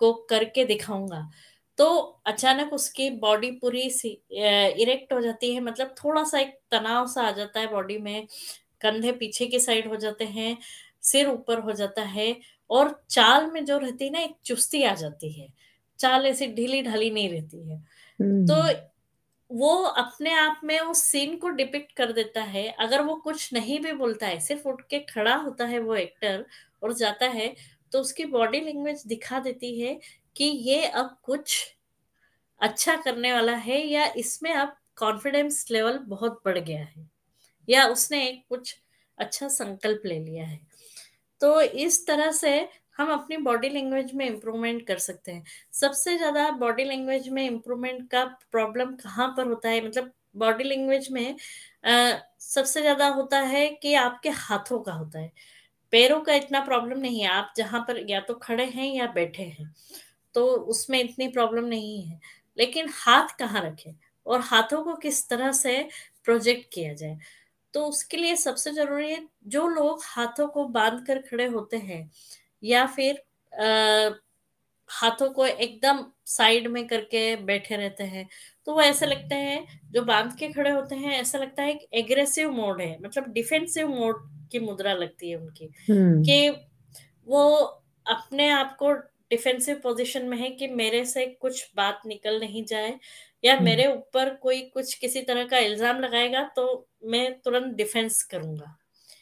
को 0.00 0.12
करके 0.30 0.64
दिखाऊँगा 0.64 1.30
तो 1.78 1.86
अचानक 2.26 2.72
उसकी 2.72 3.10
बॉडी 3.10 3.50
पूरी 3.50 3.88
सी 3.90 4.08
इरेक्ट 4.30 5.12
हो 5.12 5.20
जाती 5.20 5.54
है 5.54 5.60
मतलब 5.60 5.94
थोड़ा 6.04 6.24
सा 6.24 6.38
एक 6.38 6.58
तनाव 6.70 7.06
सा 7.06 7.22
आ 7.22 7.30
जाता 7.30 7.60
है 7.60 7.70
बॉडी 7.70 7.98
में 7.98 8.26
कंधे 8.80 9.12
पीछे 9.12 9.46
की 9.46 9.60
साइड 9.60 9.88
हो 9.88 9.96
जाते 9.96 10.24
हैं 10.24 10.56
सिर 11.02 11.28
ऊपर 11.28 11.60
हो 11.60 11.72
जाता 11.72 12.02
है 12.02 12.34
और 12.70 13.02
चाल 13.10 13.50
में 13.50 13.64
जो 13.64 13.78
रहती 13.78 14.04
है 14.04 14.10
ना 14.10 14.20
एक 14.20 14.34
चुस्ती 14.44 14.82
आ 14.82 14.94
जाती 14.94 15.32
है 15.32 15.48
चाल 15.98 16.26
ऐसी 16.26 16.46
ढीली 16.46 16.82
ढाली 16.82 17.10
नहीं 17.10 17.28
रहती 17.30 17.68
है। 17.68 17.78
तो 18.20 18.54
हम्म। 18.54 18.74
वो 19.50 19.74
अपने 19.82 20.32
आप 20.34 20.60
में 20.64 20.78
उस 20.80 21.02
सीन 21.02 21.36
को 21.36 21.48
डिपिक्ट 21.48 21.92
कर 21.92 22.12
देता 22.12 22.42
है 22.42 22.68
अगर 22.80 23.02
वो 23.02 23.14
कुछ 23.14 23.52
नहीं 23.52 23.78
भी 23.80 23.92
बोलता 23.92 24.26
है 24.26 24.40
सिर्फ़ 24.40 24.68
उठ 24.68 24.82
के 24.90 24.98
खड़ा 24.98 25.34
होता 25.34 25.64
है 25.64 25.78
वो 25.78 25.94
एक्टर 25.94 26.44
और 26.82 26.92
जाता 26.92 27.26
है 27.26 27.54
तो 27.92 28.00
उसकी 28.00 28.24
बॉडी 28.24 28.60
लैंग्वेज 28.60 29.02
दिखा 29.06 29.40
देती 29.40 29.80
है 29.80 29.98
कि 30.36 30.44
ये 30.44 30.84
अब 30.86 31.16
कुछ 31.24 31.58
अच्छा 32.60 32.94
करने 32.96 33.32
वाला 33.32 33.52
है 33.58 33.80
या 33.88 34.04
इसमें 34.16 34.52
अब 34.54 34.76
कॉन्फिडेंस 34.96 35.66
लेवल 35.70 35.98
बहुत 36.08 36.40
बढ़ 36.44 36.58
गया 36.58 36.84
है 36.84 37.08
या 37.68 37.86
उसने 37.88 38.24
एक 38.28 38.44
कुछ 38.48 38.76
अच्छा 39.18 39.48
संकल्प 39.50 40.02
ले 40.06 40.18
लिया 40.20 40.44
है। 40.46 40.60
तो 41.40 41.60
इस 41.62 42.06
तरह 42.06 42.30
से 42.34 42.50
हम 42.98 43.10
अपनी 43.12 43.36
बॉडी 43.40 43.68
लैंग्वेज 43.68 44.12
में 44.14 44.26
इम्प्रूवमेंट 44.26 44.86
कर 44.88 44.98
सकते 45.00 45.32
हैं। 45.32 45.44
सबसे 45.74 46.16
ज़्यादा 46.18 46.50
बॉडी 46.58 46.84
लैंग्वेज 46.84 47.28
में 47.30 47.44
इम्प्रूवमेंट 47.46 48.08
का 48.10 48.24
प्रॉब्लम 48.52 48.94
कहाँ 48.96 49.28
पर 49.36 49.46
होता 49.46 49.68
है? 49.68 49.86
मतलब 49.86 50.12
बॉडी 50.36 50.64
लैंग्वेज 50.64 51.08
में 51.12 51.36
अ, 51.84 52.20
सबसे 52.40 52.80
ज़्यादा 52.80 53.08
होता 53.10 53.40
है 53.46 53.68
कि 53.76 53.94
आपके 53.96 54.30
हाथों 54.40 54.80
का 54.80 54.92
होता 54.92 55.18
है। 55.20 55.32
पैरों 55.92 56.20
का 56.22 56.34
इतना 56.34 56.60
प्रॉब्लम 56.62 56.98
नहीं 57.00 57.20
है। 57.20 57.28
आप 57.30 57.52
जहाँ 57.56 57.80
पर 57.88 58.04
या 58.10 58.20
तो 58.22 58.34
खड़े 58.42 58.64
हैं 58.68 58.86
या 58.88 59.06
बैठे 59.14 59.42
हैं। 59.44 59.72
तो 60.34 60.46
उसमें 60.46 61.00
इतनी 61.00 61.28
प्रॉब्लम 61.28 61.64
नहीं 61.64 62.02
है। 62.02 62.20
लेकिन 62.58 62.88
हाथ 62.92 63.28
कहाँ 63.38 63.62
रखें? 63.62 63.94
और 64.26 64.40
हाथों 64.40 64.82
को 64.82 64.94
किस 64.94 65.28
तरह 65.28 65.52
से 65.52 65.88
प्रोजेक्ट 66.24 66.74
किया 66.74 66.94
जाए? 66.94 67.18
तो 67.74 67.86
उसके 67.86 68.16
लिए 68.16 68.36
सबसे 68.36 68.72
ज़रूरी 68.72 69.10
है 69.10 69.28
जो 69.46 69.68
लोग 69.68 70.00
हाथों 70.04 70.48
को 70.48 70.64
बाँध 70.64 71.06
कर 71.06 71.18
खड़े 71.18 71.46
होते 71.46 71.76
हैं 71.76 72.10
या 72.62 72.86
फिर 72.86 73.22
अ, 73.52 74.20
हाथों 74.88 75.30
को 75.30 75.46
एकदम 75.46 76.04
साइड 76.26 76.66
में 76.68 76.86
करके 76.86 77.36
बैठे 77.36 77.76
रहते 77.76 78.04
हैं 78.04 78.28
तो 78.66 78.74
वो 78.74 78.80
ऐसा 78.80 79.06
लगता 79.06 79.36
है 79.36 79.66
जो 79.90 80.02
बाँध 80.02 80.36
के 80.36 80.48
खड़े 80.52 80.70
होते 80.70 80.94
हैं 80.94 81.12
ऐसा 81.20 81.38
लगता 81.38 81.62
है 81.62 81.74
कि 81.74 81.88
एग्रेसिव 81.94 82.50
मोड 82.50 82.80
है 82.80 82.98
मतलब 83.02 83.32
डिफेंसिव 83.32 83.88
मोड 83.88 84.30
की 84.52 84.58
मुद्रा 84.58 84.92
लगती 84.92 85.30
है 85.30 85.36
उनकी 85.36 85.70
हम्म। 85.90 86.22
कि 86.22 86.48
वो 87.26 87.56
अपने 88.06 88.48
आप 88.50 88.76
को 88.78 88.92
डिफेंसिव 89.30 89.80
पोजीशन 89.82 90.26
में 90.26 90.36
है 90.38 90.50
कि 90.50 90.68
मेरे 90.68 91.04
से 91.04 91.26
कुछ 91.40 91.70
बात 91.76 92.00
निकल 92.06 92.38
नहीं 92.40 92.64
जाए 92.64 92.98
या 93.44 93.54
हम्म। 93.54 93.64
मेरे 93.64 93.86
ऊपर 93.86 94.34
कोई 94.34 94.60
कुछ 94.64 94.94
किसी 94.94 95.22
तरह 95.22 95.46
का 95.46 95.58
इल्ज़ाम 95.60 96.00
लगाएगा 96.00 96.42
तो 96.56 96.64
मैं 97.04 97.32
तुरंत 97.40 97.74
डिफेंस 97.76 98.22
करूँगा। 98.22 98.76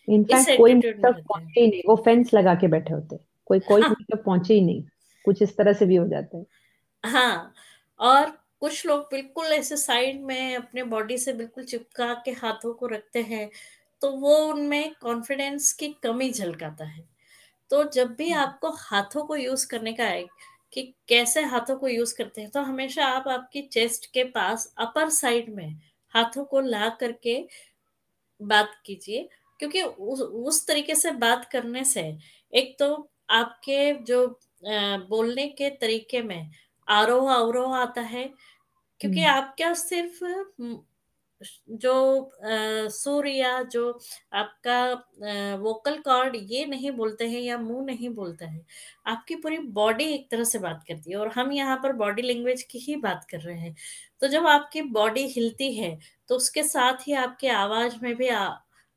इनफैक्ट 0.08 0.56
कोई 0.58 0.74
मुँह 0.74 0.78
एटीट्यूड 0.78 0.94
में 0.94 1.02
तक 1.02 1.06
रहते 1.06 1.20
हैं। 1.20 1.24
पहुँचे 1.24 1.60
ही 1.60 1.66
नहीं 1.68 1.82
वो 1.88 1.96
फेंस 1.96 2.34
लगा 2.34 2.54
के 2.54 2.68
बैठे 2.68 2.94
होते 2.94 3.18
कोई 3.46 3.60
कोई 3.60 3.82
हाँ। 3.82 3.94
तक 4.02 4.22
पहुँचे 4.24 4.54
ही 4.54 4.60
नहीं 4.60 4.82
कुछ 5.24 5.42
इस 5.42 5.56
तरह 5.56 5.72
से 5.72 5.86
भी 5.86 5.96
हो 5.96 6.06
जाता 6.08 6.36
है। 6.38 6.44
हाँ 7.04 7.52
और 8.00 8.30
कुछ 8.60 8.86
लोग 8.86 9.00
बिल्कुल 9.10 9.46
ऐसे 9.46 9.76
साइड 9.76 10.20
में 10.22 10.56
अपने 10.56 10.82
बॉडी 10.84 11.18
से 11.18 11.32
बिल्कुल 11.32 11.64
चिपका 11.64 12.12
के 12.24 12.30
हाथों 12.32 12.72
को 12.74 12.86
रखते 12.86 13.22
हैं 13.22 13.48
तो 14.02 14.10
वो 14.10 14.36
उनमें 14.44 14.94
कॉन्फिडेंस 15.02 15.72
की 15.72 15.88
कमी 16.02 16.30
झलकाता 16.30 16.84
है। 16.84 17.04
तो 17.72 17.84
जब 17.90 18.14
भी 18.16 18.32
आपको 18.34 18.70
हाथों 18.80 19.24
को 19.26 19.36
यूज़ 19.36 19.66
करने 19.68 19.92
का 19.92 20.04
है 20.06 20.24
कि 20.72 20.82
कैसे 21.08 21.42
हाथों 21.44 21.76
को 21.78 21.88
यूज़ 21.88 22.16
करते 22.18 22.40
हैं 22.40 22.50
तो 22.50 22.62
हमेशा 22.62 23.06
आप 23.08 23.28
आपकी 23.28 23.62
चेस्ट 23.68 24.06
के 24.14 24.24
पास 24.32 24.74
अपर 24.80 25.08
साइड 25.12 25.54
में 25.56 25.68
हाथों 26.14 26.44
को 26.46 26.60
ला 26.62 26.88
करके 27.00 27.38
बात 28.40 28.74
कीजिए। 28.86 29.28
क्योंकि 29.60 29.82
उस 29.82 30.20
उस 30.20 30.66
तरीके 30.68 30.94
से 30.96 31.10
बात 31.18 31.48
करने 31.52 31.84
से 31.86 32.02
एक 32.52 32.76
तो 32.80 32.94
आपके 33.32 33.92
जो 34.04 34.26
बोलने 35.10 35.46
के 35.50 35.70
तरीके 35.76 36.22
में 36.22 36.50
आरोह 36.88 37.32
अवरोह 37.34 37.76
आता 37.78 38.00
है। 38.02 38.24
क्योंकि 39.00 39.20
हम्म। 39.20 39.30
आप 39.30 39.54
क्या 39.56 39.74
सिर्फ़ 39.76 40.24
जो 41.70 42.30
सुर 42.90 43.26
या 43.28 43.62
जो 43.64 43.90
आपका 44.34 45.56
वोकल 45.56 45.98
कॉर्ड 45.98 46.36
ये 46.42 46.64
नहीं 46.66 46.90
बोलते 46.92 47.28
हैं 47.28 47.40
या 47.40 47.58
मुँह 47.58 47.84
नहीं 47.86 48.08
बोलता 48.10 48.46
है 48.46 48.60
आपकी 49.06 49.36
पूरी 49.36 49.58
बॉडी 49.72 50.04
एक 50.04 50.30
तरह 50.30 50.44
से 50.44 50.58
बात 50.58 50.84
करती 50.88 51.10
है 51.10 51.16
और 51.16 51.28
हम 51.30 51.52
यहाँ 51.52 51.76
पर 51.82 51.92
बॉडी 51.94 52.22
लैंग्वेज 52.22 52.62
की 52.62 52.78
ही 52.78 52.96
बात 52.98 53.26
कर 53.30 53.40
रहे 53.40 53.58
हैं। 53.58 53.74
तो 54.22 54.28
जब 54.28 54.46
आपकी 54.46 54.82
बॉडी 54.92 55.26
हिलती 55.28 55.72
है 55.74 55.98
तो 56.28 56.36
उसके 56.36 56.62
साथ 56.62 57.06
ही 57.08 57.12
आपके 57.16 57.48
आवाज़ 57.50 57.96
में 58.02 58.14
भी 58.16 58.28
आ, 58.28 58.48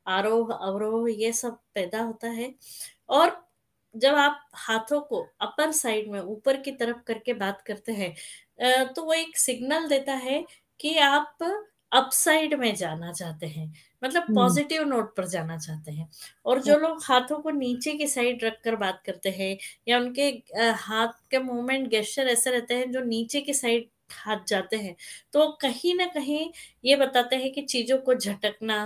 आरोह 0.06 0.52
अवरोह 0.54 1.10
ये 1.12 1.32
सब 1.32 1.58
पैदा 1.74 2.02
होता 2.02 2.28
है 2.30 2.54
और 3.08 3.36
जब 3.94 4.14
आप 4.14 4.40
हाथों 4.56 5.00
को 5.00 5.20
अपर 5.40 5.72
साइड 5.72 6.10
में 6.10 6.20
ऊपर 6.20 6.56
की 6.62 6.70
तरफ़ 6.72 6.96
करके 7.06 7.32
बात 7.34 7.62
करते 7.66 7.92
हैं 7.92 8.14
तो 8.94 9.02
वो 9.04 9.12
एक 9.12 9.36
सिग्नल 9.38 9.88
देता 9.88 10.12
है 10.20 10.44
कि 10.80 10.96
आप 10.98 11.38
अप 11.92 12.10
साइड 12.12 12.54
में 12.54 12.74
जाना 12.74 13.12
चाहते 13.12 13.46
हैं 13.46 13.66
मतलब 14.02 14.22
हम्म। 14.22 14.34
पॉजिटिव 14.34 14.82
नोट 14.84 15.14
पर 15.16 15.26
जाना 15.28 15.56
चाहते 15.58 15.92
हैं। 15.92 16.08
और 16.46 16.62
जो 16.62 16.76
लोग 16.78 17.02
हाथों 17.04 17.38
को 17.40 17.50
नीचे 17.50 17.92
की 17.94 18.06
साइड 18.06 18.44
रख 18.44 18.60
कर 18.64 18.76
बात 18.76 19.02
करते 19.06 19.30
हैं 19.30 19.56
या 19.88 19.98
उनके 19.98 20.30
अ, 20.30 20.72
हाथ 20.78 21.12
के 21.30 21.38
मूवमेंट 21.40 21.88
गेस्चर 21.88 22.28
ऐसे 22.28 22.50
रहते 22.50 22.74
हैं 22.74 22.90
जो 22.92 23.00
नीचे 23.04 23.40
की 23.40 23.54
साइड 23.54 23.88
हाथ 24.14 24.44
जाते 24.48 24.76
हैं 24.76 24.94
तो 25.32 25.46
कहीं 25.62 25.94
ना 25.94 26.04
कहीं 26.06 26.50
ये 26.84 26.96
बताते 26.96 27.36
हैं 27.36 27.52
कि 27.52 27.62
चीज़ों 27.64 27.98
को 27.98 28.14
झटकना 28.14 28.76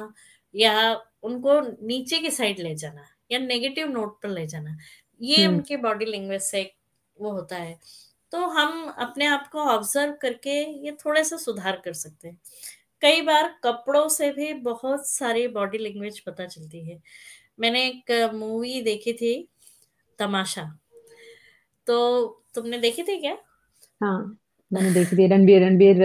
या 0.54 0.74
उनको 1.22 1.60
नीचे 1.86 2.18
की 2.18 2.30
साइड 2.30 2.60
ले 2.60 2.74
जाना 2.74 3.04
या 3.32 3.38
नेगेटिव 3.38 3.88
नोट 3.88 4.20
पर 4.22 4.28
ले 4.28 4.46
जाना 4.46 4.76
ये 5.20 5.44
हम्म। 5.44 5.56
उनके 5.56 5.76
बॉडी 5.78 6.04
लैंग्वेज 6.04 6.42
से 6.42 6.60
एक 6.60 6.72
वो 7.16 7.30
होता 7.32 7.56
है। 7.56 7.78
तो 8.32 8.38
हम 8.48 8.84
अपने 8.98 9.26
आप 9.26 9.48
को 9.52 9.60
ऑब्ज़र्व 9.66 10.12
करके 10.22 10.50
ये 10.86 10.92
थोड़ा 11.04 11.22
सा 11.22 11.36
सुधार 11.38 11.80
कर 11.84 11.92
सकते 11.94 12.28
हैं। 12.28 12.38
कई 13.02 13.20
बार 13.22 13.54
कपड़ों 13.64 14.08
से 14.08 14.30
भी 14.32 14.52
बहुत 14.62 15.08
सारी 15.08 15.46
बॉडी 15.48 15.78
लैंग्वेज 15.78 16.20
पता 16.20 16.46
चलती 16.46 16.84
है। 16.88 17.00
मैंने 17.60 17.86
एक 17.86 18.30
मूवी 18.34 18.80
देखी 18.82 19.12
थी 19.12 19.48
तमाशा। 20.18 20.64
तो 21.86 22.26
तुमने 22.54 22.78
देखी 22.78 23.02
थी 23.02 23.16
क्या? 23.16 23.36
हाँ 24.02 24.36
मैंने 24.70 24.90
देखी 24.90 25.16
थी 25.16 25.26
रणबीर 25.26 25.62
रणबीर 25.62 25.96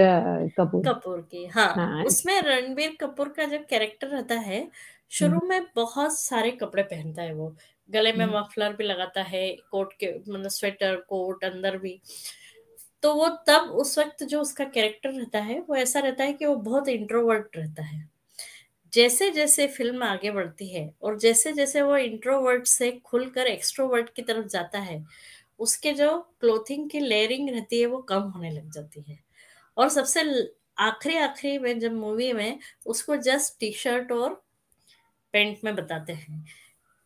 कपूर। 0.58 0.82
कपूर 0.88 1.20
की 1.30 1.46
हाँ। 1.46 1.72
हाँ 1.74 2.04
उसमें 2.04 2.40
रणबीर 2.42 2.96
कपूर 3.00 3.28
का 3.28 3.44
जो 3.44 3.58
कैरेक्टर 3.70 4.08
रहता 4.08 4.34
है 4.34 4.60
हम्म। 4.60 4.70
शुरू 5.10 5.46
में 5.48 5.66
बहुत 5.76 6.18
सारे 6.18 6.50
कपड़े 6.50 6.82
पहनता 6.82 7.22
है 7.22 7.34
वो। 7.34 7.54
गले 7.88 8.12
में 8.12 8.24
हम्म। 8.24 8.38
मफलर 8.38 8.72
भी 8.72 8.84
लगाता 8.84 9.22
है 9.22 9.46
कोट 9.70 9.92
के 9.92 10.12
मतलब 10.18 10.48
स्वेटर 10.48 10.96
कोट 11.08 11.44
अंदर 11.44 11.76
भी। 11.78 12.00
तो 13.02 13.14
वो 13.14 13.28
तब 13.48 13.70
उस 13.76 13.98
वक्त 13.98 14.22
जो 14.24 14.40
उसका 14.40 14.64
कैरेक्टर 14.66 15.10
रहता 15.12 15.38
है, 15.40 15.58
वो 15.60 15.76
ऐसा 15.76 16.00
रहता 16.00 16.24
है 16.24 16.32
कि 16.32 16.46
वो 16.46 16.54
बहुत 16.62 16.88
इंट्रोवर्ट 16.88 17.56
रहता 17.56 17.82
है। 17.84 18.08
जैसे 18.92 19.30
जैसे 19.30 19.66
फ़िल्म 19.68 20.02
आगे 20.04 20.30
बढ़ती 20.30 20.68
है 20.68 20.90
और 21.02 21.18
जैसे 21.20 21.52
जैसे 21.52 21.82
वो 21.82 21.96
इंट्रोवर्ट 21.98 22.66
से 22.68 22.90
खुलकर 23.04 23.46
एक्सट्रोवर्ट 23.46 24.10
की 24.10 24.22
तरफ़ 24.22 24.46
जाता 24.48 24.78
है, 24.80 25.04
उसके 25.60 25.92
जो 25.94 26.18
क्लोथिंग 26.40 26.90
की 26.90 27.00
लेयरिंग 27.00 27.50
रहती 27.50 27.80
है 27.80 27.86
वो 27.86 27.98
कम 28.04 28.22
होने 28.30 28.50
लग 28.50 28.70
जाती 28.72 29.02
है। 29.08 29.18
और 29.76 29.88
सबसे 29.90 30.22
आखिरी 30.80 31.16
आखिरी 31.18 31.58
में 31.58 31.78
जब 31.80 31.92
मूवी 31.94 32.32
में 32.34 32.58
उसको 32.86 33.16
जस्ट 33.22 33.58
टी 33.60 33.72
शर्ट 33.74 34.12
और 34.12 34.34
पेंट 35.34 35.58
में 35.64 35.74
बताते 35.76 36.12
हैं। 36.14 36.44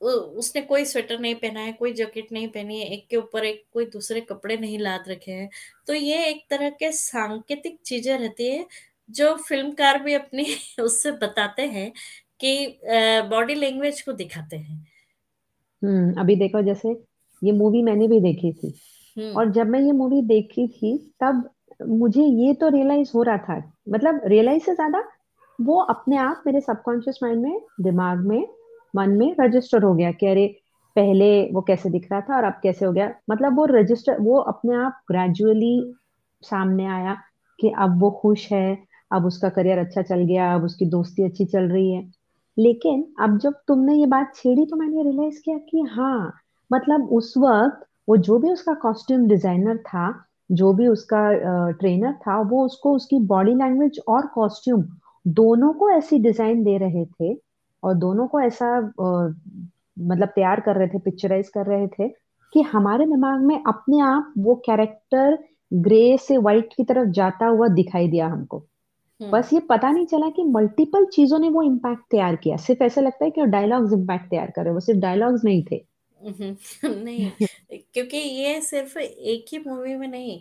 उसने 0.00 0.60
कोई 0.60 0.84
स्वेटर 0.84 1.18
नहीं 1.18 1.34
पहना 1.34 1.60
है 1.60 1.72
कोई 1.72 1.92
जैकेट 1.92 2.32
नहीं 2.32 2.48
पहनी 2.48 2.80
है 2.80 2.86
एक 2.86 3.06
के 3.10 3.16
ऊपर 3.16 3.44
एक 3.44 3.64
कोई 3.72 3.84
दूसरे 3.84 4.20
कपड़े 4.20 4.56
नहीं 4.56 4.78
लाद 4.78 5.04
रखे 5.08 5.32
हैं। 5.32 5.48
तो 5.86 5.94
ये 5.94 6.24
एक 6.26 6.44
तरह 6.50 6.70
के 6.70 6.92
सांकेतिक 6.92 7.78
चीज़ें 7.84 8.16
रहती 8.18 8.50
है 8.50 8.66
जो 9.10 9.34
फिल्मकार 9.36 10.02
भी 10.02 10.14
अपनी 10.14 10.44
उससे 10.80 11.12
बताते 11.12 11.62
हैं 11.62 11.90
कि 12.40 12.80
बॉडी 13.30 13.54
लैंग्वेज 13.54 14.00
को 14.02 14.12
दिखाते 14.12 14.56
हैं। 14.56 14.86
हम्म 15.82 16.20
अभी 16.20 16.36
देखो 16.36 16.62
जैसे 16.62 16.96
ये 17.42 17.52
मूवी 17.52 17.82
मैंने 17.82 18.08
भी 18.08 18.20
देखी 18.20 18.52
थी। 18.52 18.74
हम्म। 19.16 19.32
और 19.32 19.50
जब 19.50 19.66
मैं 19.66 19.80
ये 19.80 19.92
मूवी 19.92 20.22
देखी 20.22 20.66
थी 20.68 20.96
तब 21.20 21.48
मुझे 21.82 22.22
ये 22.22 22.52
तो 22.54 22.68
रियलाइज़ 22.68 23.10
हो 23.14 23.22
रहा 23.22 23.36
था 23.36 23.56
मतलब 23.88 24.20
रियलाइज़ 24.24 24.62
से 24.62 24.74
ज़्यादा 24.74 25.02
वो 25.60 25.80
अपने 25.82 26.16
आप 26.16 26.42
मेरे 26.46 26.60
सबकॉन्शियस 26.60 27.18
माइंड 27.22 27.42
में 27.42 27.60
दिमाग 27.80 28.18
में 28.18 28.46
मन 28.96 29.11
में 29.11 29.35
रजिस्टर 29.40 29.83
हो 29.83 29.94
गया 29.94 30.12
कि 30.12 30.26
अरे, 30.26 30.46
पहले 30.96 31.31
वो 31.53 31.61
कैसे 31.62 31.90
दिख 31.90 32.09
रहा 32.12 32.20
था 32.20 32.37
और 32.37 32.44
अब 32.44 32.61
कैसे 32.62 32.85
हो 32.85 32.92
गया? 32.92 33.12
मतलब 33.31 33.57
वो 33.57 33.64
रजिस्टर 33.66 34.20
वो 34.20 34.38
अपने 34.53 34.74
आप 34.76 35.00
ग्रेजुअली 35.11 35.74
सामने 36.42 36.87
आया 36.88 37.16
कि 37.59 37.70
अब 37.79 38.00
वो 38.00 38.11
खुश 38.22 38.50
है, 38.53 38.79
अब 39.12 39.26
उसका 39.26 39.48
करियर 39.48 39.79
अच्छा 39.79 40.03
चल 40.03 40.24
गया, 40.24 40.55
अब 40.55 40.64
उसकी 40.64 40.87
दोस्ती 40.87 41.24
अच्छी 41.24 41.44
चल 41.44 41.68
रही 41.68 41.92
है। 41.92 42.03
लेकिन 42.57 43.05
अब 43.20 43.38
जब 43.38 43.55
तुमने 43.68 43.94
ये 43.94 44.07
बात 44.07 44.33
छेड़ी 44.37 44.64
तो 44.66 44.76
मैंने 44.76 45.03
रियलाइज़ 45.03 45.40
किया 45.44 45.57
कि 45.70 45.83
हाँ 45.90 46.33
मतलब 46.70 47.09
उस 47.12 47.35
वक्त 47.38 47.87
वो 48.09 48.16
जो 48.16 48.38
भी 48.38 48.50
उसका 48.53 48.74
कॉस्ट्यूम 48.74 49.26
डिज़ाइनर 49.29 49.76
था, 49.79 50.24
जो 50.50 50.72
भी 50.72 50.87
उसका 50.88 51.20
ट्रेनर 51.81 52.12
था, 52.12 52.40
वो 52.40 52.64
उसको 52.64 52.94
उसकी 52.96 53.18
बॉडी 53.26 53.55
लैंग्वेज 53.55 54.00
और 54.09 54.26
कॉस्ट्यूम 54.26 54.85
दोनों 55.26 55.72
को 55.72 55.90
ऐसी 55.90 56.18
डिज़ाइन 56.18 56.62
दे 56.64 56.76
रहे 56.79 57.05
थे 57.07 57.35
और 57.85 57.95
दोनों 57.95 58.27
को 58.27 58.40
ऐसा 58.40 58.79
मतलब 59.99 60.29
तैयार 60.29 60.61
कर 60.61 60.77
रहे 60.77 60.88
थे 60.88 60.99
पिक्चराइज 60.99 61.49
कर 61.49 61.66
रहे 61.66 61.87
थे 61.88 62.09
कि 62.53 62.62
हमारे 62.62 63.07
दिमाग 63.07 63.40
में 63.40 63.62
अपने 63.66 64.01
आप 64.01 64.35
वो 64.38 64.55
कैरेक्टर 64.55 65.38
ग्रे 65.73 66.19
से 66.19 66.37
व्हाइट 66.37 66.73
की 66.77 66.85
तरफ़ 66.85 67.09
जाता 67.09 67.47
हुआ 67.47 67.69
दिखाई 67.69 68.09
दिया 68.09 68.27
हमको। 68.27 68.59
हम्म। 69.21 69.31
बस 69.31 69.53
ये 69.53 69.61
पता 69.61 69.90
नहीं 69.90 70.07
चला 70.07 70.29
कि 70.29 70.43
मल्टीपल 70.43 71.05
चीज़ों 71.05 71.38
ने 71.38 71.49
वो 71.49 71.62
इम्पैक्ट 71.62 72.03
तैयार 72.11 72.37
किया। 72.37 72.57
सिर्फ़ 72.57 72.83
ऐसा 72.83 73.01
लगता 73.01 73.25
है 73.25 73.31
कि 73.31 73.47
डायलॉग्स 73.47 73.93
इम्पैक्ट 73.93 74.31
तैयार 74.31 74.53
कर 74.57 74.64
रहे 74.64 74.75
वो 74.75 74.81
सिर्फ़ 74.81 75.01
डायलॉग्स 75.01 75.45
नहीं 75.45 75.64
थे। 75.73 75.85
हम्म, 76.21 76.57
नहीं 77.05 77.31
क्योंकि 77.95 78.16
ये 78.16 78.61
सिर्फ़ 78.61 78.99
एक 78.99 79.45
ही 79.53 79.59
मूवी 79.59 79.95
में 79.95 80.09
नहीं 80.09 80.40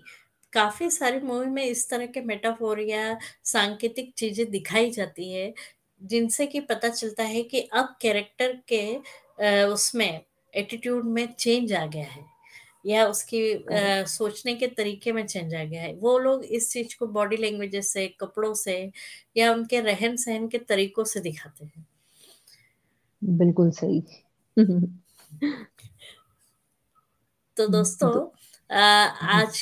काफ़ी 0.54 0.90
सारी 0.90 1.20
मूवी 1.20 1.46
में 1.46 1.64
इस 1.64 1.90
तरह 1.90 2.06
के 2.06 2.22
मेटाफोर 2.22 2.80
या 2.80 3.18
सांकेतिक 3.44 4.14
चीज़ें 4.18 4.50
दिखाई 4.52 4.90
जाती 4.92 5.32
है 5.32 5.54
जिनसे 6.02 6.46
कि 6.48 6.60
पता 6.62 6.90
चलता 6.90 7.24
है 7.24 7.44
कि 7.44 7.62
अब 7.74 7.96
कैरेक्टर 8.02 8.54
के 8.68 8.82
अ, 8.96 9.66
उसमें 9.68 10.22
एटीट्यूड 10.54 11.06
में 11.06 11.28
चेंज 11.34 11.74
आ 11.74 11.86
गया 11.86 12.06
है 12.06 12.26
या 12.86 13.08
उसकी 13.08 13.42
करेक्ट 13.56 14.04
अ, 14.04 14.06
सोचने 14.06 14.56
के 14.56 14.68
तरीके 14.68 15.12
में 15.12 15.26
चेंज 15.28 15.56
आ 15.56 15.64
गया 15.64 15.82
है। 15.82 15.94
वो 15.96 16.18
लोग 16.20 16.46
इस 16.46 16.72
चीज़ 16.74 16.98
को 17.00 17.08
बॉडी 17.10 17.38
लैंग्वेजेस 17.38 17.94
से 17.94 18.08
कपड़ों 18.22 18.54
से 18.56 18.80
या 19.38 19.54
उनके 19.54 19.82
रहन 19.82 20.16
सहन 20.18 20.48
के 20.48 20.58
तरीकों 20.60 21.04
से 21.06 21.20
दिखाते 21.20 21.66
हैं। 21.66 21.86
बिल्कुल 23.22 23.72
सही। 23.72 24.02
तो 27.58 27.68
दोस्तों 27.68 28.10
तो, 28.10 28.20
अ, 28.70 28.76
आज 28.76 29.62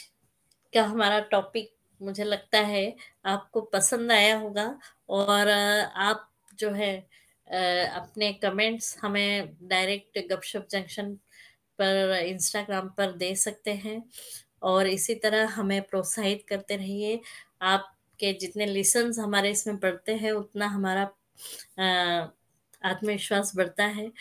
का 0.73 0.84
हमारा 0.84 1.19
टॉपिक 1.28 1.71
मुझे 2.02 2.23
लगता 2.23 2.60
है 2.65 2.86
आपको 3.26 3.62
पसंद 3.73 4.12
आया 4.12 4.38
होगा 4.39 4.67
और 5.10 5.50
आप 5.50 6.30
जो 6.60 6.72
है 6.72 6.96
अपने 7.48 8.32
कमेंट्स 8.34 8.98
हमें 9.02 9.50
डायरेक्ट 9.63 10.20
गपशप 10.32 10.67
जंक्शन 10.72 11.13
पर, 11.80 12.15
इंस्टाग्राम 12.26 12.89
पर 12.89 13.12
दे 13.12 13.36
सकते 13.36 13.74
हैं। 13.76 14.04
और 14.63 14.88
इसी 14.88 15.15
तरह 15.15 15.48
हमें 15.50 15.82
प्रोत्साहित 15.82 16.43
करते 16.50 16.76
रहिए। 16.76 17.20
आपके 17.62 18.34
जितने 18.34 18.65
लिसन्स 18.65 19.20
हमारे 19.20 19.52
इसमें 19.52 19.78
बढ़ते 19.80 20.15
हैं, 20.15 20.32
उतना 20.32 20.67
हमारा 20.67 21.04
आत्मविश्वास 22.84 23.52
बढ़ता 23.56 23.86
है। 23.86 24.12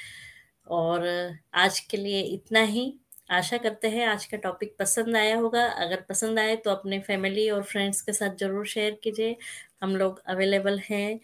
और, 0.66 1.06
आज 1.54 1.80
के 1.80 1.96
लिए 1.96 2.20
इतना 2.24 2.60
ही। 2.62 2.92
आशा 3.30 3.56
करते 3.58 3.88
हैं 3.88 4.06
आज 4.08 4.24
का 4.26 4.36
टॉपिक 4.36 4.76
पसंद 4.78 5.16
आया 5.16 5.36
होगा। 5.36 5.64
अगर 5.66 6.00
पसंद 6.00 6.38
आए 6.38 6.56
तो 6.56 6.70
अपने 6.70 6.98
फैमिली 7.00 7.48
और 7.50 7.62
फ्रेंड्स 7.62 8.00
के 8.02 8.12
साथ 8.12 8.36
ज़रूर 8.36 8.66
शेयर 8.66 8.98
कीजिए। 9.04 9.36
हम 9.82 9.96
लोग 9.96 10.22
अवेलेबल 10.26 10.78
हैं 10.78 11.20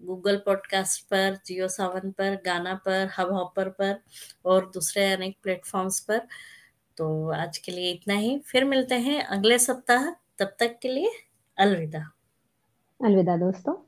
गूगल 0.00 0.36
पॉडकास्ट 0.36 1.04
पर, 1.04 1.38
जियो 1.46 1.68
सावन 1.68 2.10
पर, 2.10 2.42
गाना 2.46 2.74
पर 2.74 3.10
हब 3.18 3.32
हॉपर 3.32 3.68
पर 3.68 4.00
और 4.44 4.70
दूसरे 4.70 5.12
अनेक 5.12 5.38
प्लेटफॉर्म्स 5.42 6.00
पर। 6.00 6.26
तो 6.96 7.30
आज 7.32 7.58
के 7.58 7.72
लिए 7.72 7.90
इतना 7.92 8.14
ही। 8.14 8.38
फिर 8.38 8.64
मिलते 8.64 8.94
हैं 8.94 9.22
अगले 9.22 9.58
सप्ताह। 9.58 10.10
तब 10.38 10.56
तक 10.60 10.78
के 10.82 10.88
लिए 10.88 11.10
अलविदा। 11.58 12.10
अलविदा 13.04 13.36
दोस्तों। 13.36 13.83